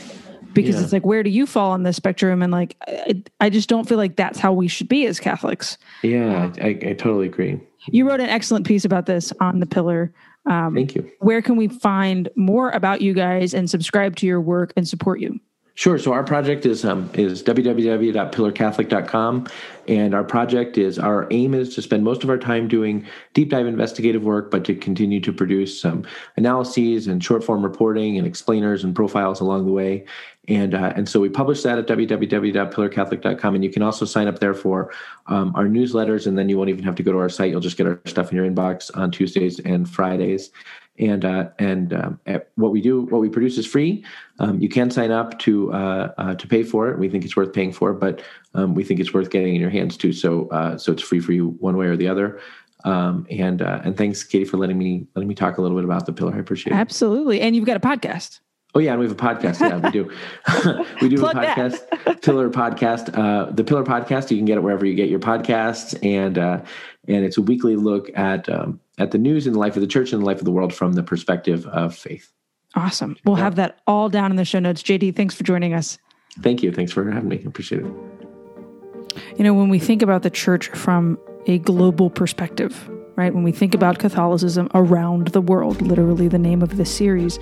[0.55, 0.81] Because yeah.
[0.81, 2.41] it's like, where do you fall on the spectrum?
[2.41, 5.77] And like, I, I, just don't feel like that's how we should be as Catholics.
[6.01, 7.59] Yeah, I, I totally agree.
[7.87, 10.11] You wrote an excellent piece about this on the Pillar.
[10.49, 11.11] Um, Thank you.
[11.19, 15.19] Where can we find more about you guys and subscribe to your work and support
[15.19, 15.39] you?
[15.77, 15.99] Sure.
[15.99, 19.47] So our project is um, is www.pillarcatholic.com,
[19.89, 23.49] and our project is our aim is to spend most of our time doing deep
[23.49, 26.05] dive investigative work, but to continue to produce some
[26.37, 30.05] analyses and short form reporting and explainers and profiles along the way.
[30.47, 34.39] And uh, and so we publish that at www.pillarcatholic.com, and you can also sign up
[34.39, 34.93] there for
[35.27, 37.51] um, our newsletters, and then you won't even have to go to our site.
[37.51, 40.51] You'll just get our stuff in your inbox on Tuesdays and Fridays
[40.97, 42.19] and uh, and um,
[42.55, 44.03] what we do, what we produce is free.
[44.39, 46.99] Um, you can sign up to uh, uh, to pay for it.
[46.99, 48.21] We think it's worth paying for, but
[48.53, 50.13] um, we think it's worth getting in your hands too.
[50.13, 52.39] So uh, so it's free for you one way or the other.
[52.85, 55.85] Um, and uh, and thanks, Katie, for letting me letting me talk a little bit
[55.85, 56.33] about the pillar.
[56.35, 56.75] I appreciate it.
[56.75, 58.39] Absolutely, and you've got a podcast.
[58.75, 59.61] Oh yeah, and we have a podcast.
[59.61, 60.11] Yeah, we do.
[61.01, 63.17] we do Plug a podcast, Pillar Podcast.
[63.17, 64.29] Uh, the Pillar Podcast.
[64.31, 66.61] You can get it wherever you get your podcasts, and uh,
[67.07, 69.87] and it's a weekly look at um, at the news in the life of the
[69.87, 72.31] church and the life of the world from the perspective of faith.
[72.75, 73.15] Awesome.
[73.25, 73.43] We'll yeah.
[73.43, 74.83] have that all down in the show notes.
[74.83, 75.97] JD, thanks for joining us.
[76.41, 76.71] Thank you.
[76.71, 77.41] Thanks for having me.
[77.43, 77.93] I appreciate it.
[79.37, 81.17] You know, when we think about the church from
[81.47, 83.33] a global perspective, right?
[83.33, 87.39] When we think about Catholicism around the world, literally the name of this series,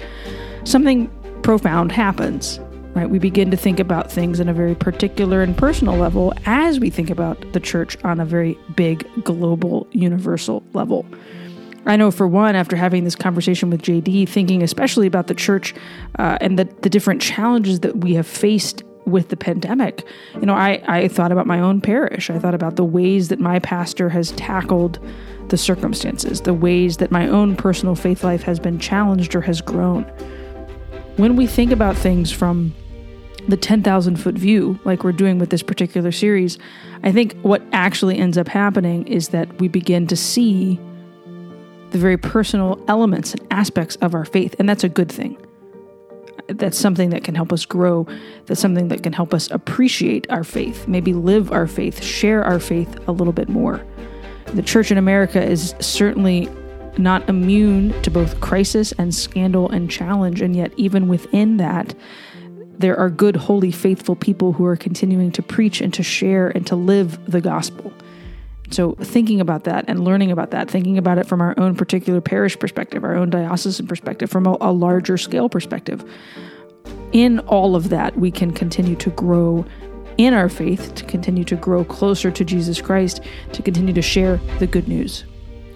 [0.66, 1.10] something
[1.42, 2.60] profound happens,
[2.94, 3.10] right?
[3.10, 6.92] We begin to think about things in a very particular and personal level as we
[6.92, 11.06] think about the church on a very big, global, universal level.
[11.86, 15.74] I know for one, after having this conversation with JD, thinking especially about the church
[16.18, 20.06] uh, and the, the different challenges that we have faced with the pandemic,
[20.36, 22.30] you know, I, I thought about my own parish.
[22.30, 25.00] I thought about the ways that my pastor has tackled
[25.50, 29.62] the circumstances, the ways that my own personal faith life has been challenged or has
[29.62, 30.04] grown.
[31.18, 32.74] When we think about things from
[33.50, 36.58] the 10,000 foot view, like we're doing with this particular series,
[37.04, 40.80] I think what actually ends up happening is that we begin to see
[41.94, 45.38] the very personal elements and aspects of our faith, and that's a good thing.
[46.48, 48.08] That's something that can help us grow.
[48.48, 52.60] That's something that can help us appreciate our faith, maybe live our faith, share our
[52.60, 53.86] faith a little bit more.
[54.48, 56.50] The church in America is certainly
[56.98, 61.94] not immune to both crisis and scandal and challenge, and yet, even within that,
[62.80, 66.66] there are good, holy, faithful people who are continuing to preach and to share and
[66.68, 67.94] to live the gospel.
[68.72, 72.22] So, thinking about that and learning about that, thinking about it from our own particular
[72.22, 76.04] parish perspective, our own diocesan perspective, from a, a larger scale perspective,
[77.12, 79.66] in all of that, we can continue to grow
[80.18, 84.38] in our faith, to continue to grow closer to Jesus Christ, to continue to share
[84.60, 85.24] the good news.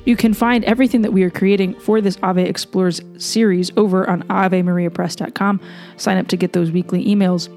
[0.06, 4.24] You can find everything that we are creating for this Ave Explores series over on
[4.24, 5.60] AveMariaPress.com.
[5.98, 7.50] Sign up to get those weekly emails.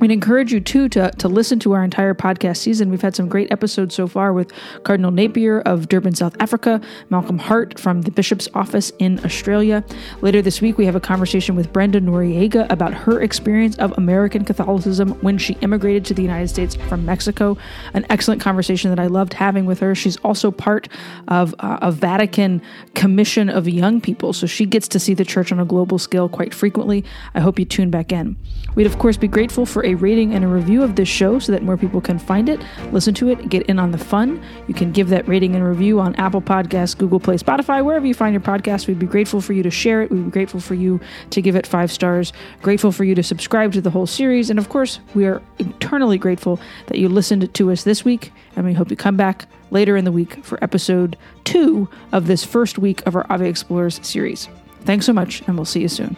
[0.00, 2.90] We'd encourage you too to, to listen to our entire podcast season.
[2.90, 6.80] We've had some great episodes so far with Cardinal Napier of Durban, South Africa,
[7.10, 9.84] Malcolm Hart from the Bishop's Office in Australia.
[10.20, 14.44] Later this week, we have a conversation with Brenda Noriega about her experience of American
[14.44, 17.56] Catholicism when she immigrated to the United States from Mexico.
[17.94, 19.94] An excellent conversation that I loved having with her.
[19.94, 20.88] She's also part
[21.28, 22.60] of uh, a Vatican
[22.94, 26.28] commission of young people, so she gets to see the church on a global scale
[26.28, 27.04] quite frequently.
[27.34, 28.36] I hope you tune back in.
[28.74, 31.62] We'd, of course, be grateful a rating and a review of this show so that
[31.62, 32.60] more people can find it,
[32.92, 34.42] listen to it, get in on the fun.
[34.66, 38.14] You can give that rating and review on Apple Podcasts, Google Play, Spotify, wherever you
[38.14, 38.86] find your podcast.
[38.86, 40.10] We'd be grateful for you to share it.
[40.10, 42.32] We'd be grateful for you to give it five stars.
[42.62, 44.50] Grateful for you to subscribe to the whole series.
[44.50, 48.32] And of course, we are eternally grateful that you listened to us this week.
[48.56, 52.44] And we hope you come back later in the week for episode two of this
[52.44, 54.48] first week of our Ave Explores series.
[54.82, 56.16] Thanks so much, and we'll see you soon.